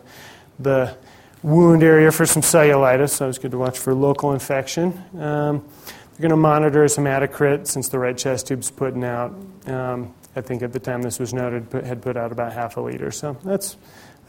the 0.59 0.95
wound 1.41 1.83
area 1.83 2.11
for 2.11 2.25
some 2.25 2.41
cellulitis, 2.41 3.09
so 3.09 3.25
it 3.25 3.29
was 3.29 3.39
good 3.39 3.51
to 3.51 3.57
watch 3.57 3.79
for 3.79 3.93
local 3.93 4.33
infection. 4.33 4.93
Um, 5.19 5.65
they're 6.11 6.27
going 6.27 6.29
to 6.29 6.37
monitor 6.37 6.83
his 6.83 6.97
hematocrit 6.97 7.65
since 7.65 7.89
the 7.89 7.97
right 7.97 8.17
chest 8.17 8.47
tube's 8.47 8.69
putting 8.69 9.03
out. 9.03 9.33
Um, 9.65 10.13
I 10.35 10.41
think 10.41 10.61
at 10.61 10.71
the 10.71 10.79
time 10.79 11.01
this 11.01 11.19
was 11.19 11.33
noted, 11.33 11.67
had 11.71 12.01
put 12.01 12.15
out 12.15 12.31
about 12.31 12.53
half 12.53 12.77
a 12.77 12.81
liter, 12.81 13.09
so 13.09 13.37
that's 13.43 13.77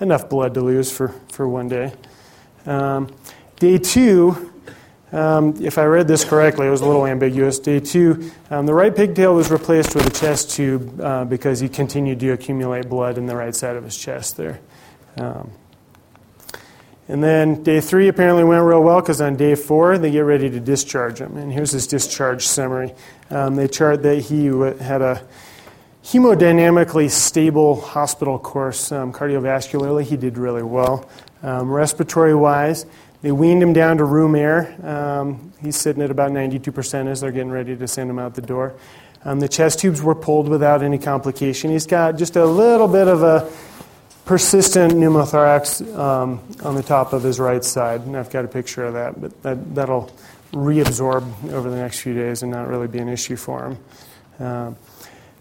enough 0.01 0.29
blood 0.29 0.55
to 0.55 0.63
lose 0.63 0.91
for, 0.91 1.09
for 1.31 1.47
one 1.47 1.69
day. 1.69 1.93
Um, 2.65 3.13
day 3.57 3.77
two, 3.79 4.50
Um, 5.13 5.57
if 5.61 5.77
I 5.77 5.85
read 5.85 6.07
this 6.07 6.25
correctly, 6.25 6.67
it 6.67 6.71
was 6.71 6.83
a 6.83 6.87
little 6.87 7.07
ambiguous. 7.07 7.59
Day 7.59 7.81
two, 7.81 8.31
um, 8.49 8.67
the 8.67 8.75
right 8.75 8.95
pigtail 8.95 9.35
was 9.35 9.51
replaced 9.51 9.95
with 9.95 10.07
a 10.07 10.11
chest 10.11 10.51
tube 10.51 11.01
uh, 11.01 11.25
because 11.25 11.59
he 11.59 11.69
continued 11.69 12.21
to 12.21 12.31
accumulate 12.31 12.89
blood 12.89 13.19
in 13.19 13.27
the 13.27 13.35
right 13.35 13.55
side 13.55 13.77
of 13.77 13.85
his 13.85 13.97
chest 13.97 14.37
there. 14.37 14.61
Um, 15.17 15.51
and 17.09 17.25
then 17.25 17.65
day 17.65 17.81
three 17.81 18.07
apparently 18.07 18.45
went 18.45 18.65
real 18.65 18.85
well 18.85 19.01
because 19.01 19.21
on 19.21 19.35
day 19.35 19.57
four 19.57 19.99
they 19.99 20.13
get 20.13 20.21
ready 20.21 20.49
to 20.49 20.61
discharge 20.61 21.21
him. 21.21 21.37
And 21.37 21.53
here's 21.53 21.73
his 21.73 21.89
discharge 21.89 22.47
summary. 22.47 22.95
Um, 23.31 23.57
they 23.57 23.67
chart 23.67 24.05
that 24.05 24.21
he 24.21 24.47
had 24.47 25.03
a 25.03 25.21
hemodynamically 26.05 27.11
stable 27.11 27.81
hospital 27.81 28.39
course. 28.39 28.93
Um, 28.93 29.13
cardiovascularly, 29.13 30.05
he 30.05 30.17
did 30.17 30.39
really 30.39 30.63
well. 30.63 31.09
Um, 31.43 31.69
respiratory 31.69 32.35
wise, 32.35 32.87
they 33.23 33.33
weaned 33.33 33.63
him 33.63 33.73
down 33.73 33.99
to 33.99 34.05
room 34.05 34.35
air. 34.35 34.75
Um, 34.87 35.53
he's 35.61 35.77
sitting 35.77 36.03
at 36.03 36.11
about 36.11 36.31
92% 36.31 37.07
as 37.07 37.21
they're 37.21 37.33
getting 37.33 37.51
ready 37.51 37.77
to 37.77 37.87
send 37.87 38.09
him 38.09 38.19
out 38.19 38.35
the 38.35 38.43
door. 38.43 38.75
Um, 39.25 39.41
the 39.41 39.49
chest 39.49 39.81
tubes 39.81 40.01
were 40.01 40.15
pulled 40.15 40.49
without 40.49 40.83
any 40.83 40.97
complication. 40.97 41.71
He's 41.71 41.87
got 41.87 42.17
just 42.17 42.37
a 42.37 42.47
little 42.47 42.89
bit 42.89 43.07
of 43.07 43.23
a 43.23 43.51
persistent 44.25 44.95
pneumothorax 44.95 45.97
um, 45.99 46.41
on 46.63 46.75
the 46.75 46.83
top 46.83 47.13
of 47.13 47.23
his 47.23 47.39
right 47.39 47.63
side, 47.63 48.03
and 48.03 48.17
I've 48.17 48.31
got 48.31 48.45
a 48.45 48.49
picture 48.49 48.85
of 48.85 48.95
that, 48.95 49.21
but 49.21 49.43
that, 49.43 49.75
that'll 49.75 50.11
reabsorb 50.53 51.53
over 51.53 51.69
the 51.69 51.77
next 51.77 52.01
few 52.01 52.15
days 52.15 52.43
and 52.43 52.51
not 52.51 52.69
really 52.69 52.89
be 52.89 52.99
an 52.99 53.09
issue 53.09 53.37
for 53.37 53.67
him. 53.67 53.79
Uh, 54.39 54.73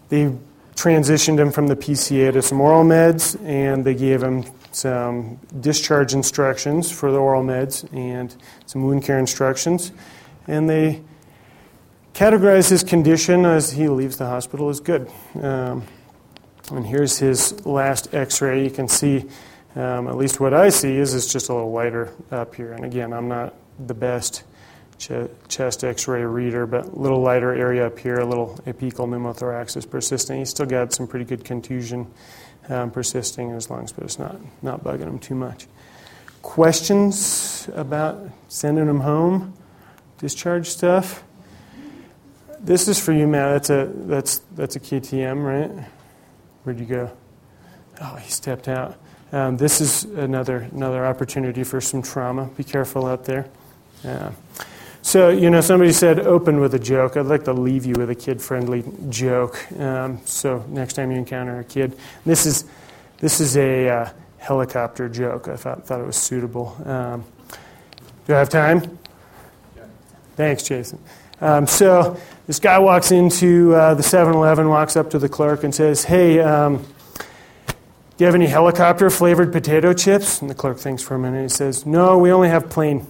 they 0.08 0.32
transitioned 0.74 1.38
him 1.38 1.50
from 1.52 1.68
the 1.68 1.76
PCA 1.76 2.32
to 2.32 2.42
some 2.42 2.60
oral 2.60 2.84
meds, 2.84 3.40
and 3.44 3.84
they 3.84 3.94
gave 3.94 4.22
him 4.22 4.44
some 4.72 5.36
discharge 5.60 6.14
instructions 6.14 6.90
for 6.90 7.10
the 7.10 7.18
oral 7.18 7.42
meds 7.42 7.92
and 7.92 8.34
some 8.66 8.82
wound 8.82 9.04
care 9.04 9.18
instructions. 9.18 9.92
And 10.46 10.68
they 10.68 11.02
categorize 12.14 12.70
his 12.70 12.84
condition 12.84 13.44
as 13.44 13.72
he 13.72 13.88
leaves 13.88 14.16
the 14.16 14.26
hospital 14.26 14.68
as 14.68 14.80
good. 14.80 15.10
Um, 15.40 15.84
and 16.70 16.86
here's 16.86 17.18
his 17.18 17.64
last 17.66 18.14
x 18.14 18.40
ray. 18.40 18.62
You 18.64 18.70
can 18.70 18.88
see, 18.88 19.24
um, 19.74 20.06
at 20.06 20.16
least 20.16 20.38
what 20.40 20.54
I 20.54 20.68
see, 20.68 20.96
is 20.96 21.14
it's 21.14 21.32
just 21.32 21.48
a 21.48 21.54
little 21.54 21.72
lighter 21.72 22.12
up 22.30 22.54
here. 22.54 22.72
And 22.72 22.84
again, 22.84 23.12
I'm 23.12 23.28
not 23.28 23.54
the 23.86 23.94
best 23.94 24.44
ch- 24.98 25.28
chest 25.48 25.82
x 25.82 26.06
ray 26.06 26.22
reader, 26.22 26.66
but 26.66 26.86
a 26.86 26.96
little 26.96 27.20
lighter 27.20 27.52
area 27.52 27.86
up 27.86 27.98
here, 27.98 28.16
a 28.20 28.26
little 28.26 28.58
apical 28.66 29.08
pneumothorax 29.08 29.76
is 29.76 29.86
persisting. 29.86 30.38
He's 30.38 30.50
still 30.50 30.66
got 30.66 30.92
some 30.92 31.08
pretty 31.08 31.24
good 31.24 31.44
contusion 31.44 32.06
um, 32.70 32.90
persisting 32.90 33.52
as 33.52 33.68
long 33.68 33.84
as 33.84 33.92
it's 33.98 34.18
not, 34.18 34.36
not 34.62 34.82
bugging 34.82 35.00
them 35.00 35.18
too 35.18 35.34
much. 35.34 35.66
Questions 36.42 37.68
about 37.74 38.20
sending 38.48 38.86
them 38.86 39.00
home? 39.00 39.54
Discharge 40.18 40.68
stuff? 40.68 41.22
This 42.60 42.88
is 42.88 42.98
for 42.98 43.12
you, 43.12 43.26
Matt. 43.26 43.66
That's 43.66 43.70
a, 43.70 43.90
that's, 43.94 44.38
that's 44.54 44.76
a 44.76 44.80
KTM, 44.80 45.44
right? 45.44 45.86
Where'd 46.64 46.78
you 46.78 46.86
go? 46.86 47.10
Oh, 48.00 48.14
he 48.16 48.30
stepped 48.30 48.68
out. 48.68 48.96
Um, 49.32 49.56
this 49.56 49.80
is 49.80 50.04
another 50.04 50.68
another 50.72 51.06
opportunity 51.06 51.62
for 51.62 51.80
some 51.80 52.02
trauma. 52.02 52.46
Be 52.56 52.64
careful 52.64 53.06
out 53.06 53.24
there. 53.24 53.48
Yeah. 54.02 54.32
So 55.02 55.30
you 55.30 55.50
know, 55.50 55.60
somebody 55.60 55.92
said 55.92 56.20
open 56.20 56.60
with 56.60 56.74
a 56.74 56.78
joke. 56.78 57.16
I'd 57.16 57.26
like 57.26 57.44
to 57.44 57.52
leave 57.52 57.86
you 57.86 57.94
with 57.94 58.10
a 58.10 58.14
kid-friendly 58.14 58.84
joke. 59.08 59.70
Um, 59.80 60.20
so 60.24 60.64
next 60.68 60.94
time 60.94 61.10
you 61.10 61.18
encounter 61.18 61.58
a 61.58 61.64
kid, 61.64 61.96
this 62.26 62.46
is 62.46 62.64
this 63.18 63.40
is 63.40 63.56
a 63.56 63.88
uh, 63.88 64.10
helicopter 64.38 65.08
joke. 65.08 65.48
I 65.48 65.56
thought 65.56 65.86
thought 65.86 66.00
it 66.00 66.06
was 66.06 66.16
suitable. 66.16 66.76
Um, 66.84 67.24
do 68.26 68.34
I 68.34 68.38
have 68.38 68.48
time? 68.48 68.98
Thanks, 70.36 70.62
Jason. 70.62 70.98
Um, 71.40 71.66
so 71.66 72.18
this 72.46 72.58
guy 72.58 72.78
walks 72.78 73.12
into 73.12 73.74
uh, 73.74 73.94
the 73.94 74.02
7 74.02 74.34
Eleven, 74.34 74.68
walks 74.68 74.96
up 74.96 75.10
to 75.10 75.18
the 75.18 75.28
clerk, 75.28 75.64
and 75.64 75.74
says, 75.74 76.04
Hey, 76.04 76.38
um, 76.40 76.78
do 76.78 77.24
you 78.18 78.26
have 78.26 78.34
any 78.34 78.46
helicopter 78.46 79.08
flavored 79.08 79.52
potato 79.52 79.92
chips? 79.92 80.40
And 80.40 80.50
the 80.50 80.54
clerk 80.54 80.78
thinks 80.78 81.02
for 81.02 81.14
a 81.14 81.18
minute. 81.18 81.42
He 81.42 81.48
says, 81.48 81.86
No, 81.86 82.18
we 82.18 82.30
only 82.30 82.48
have 82.48 82.68
plain. 82.68 83.06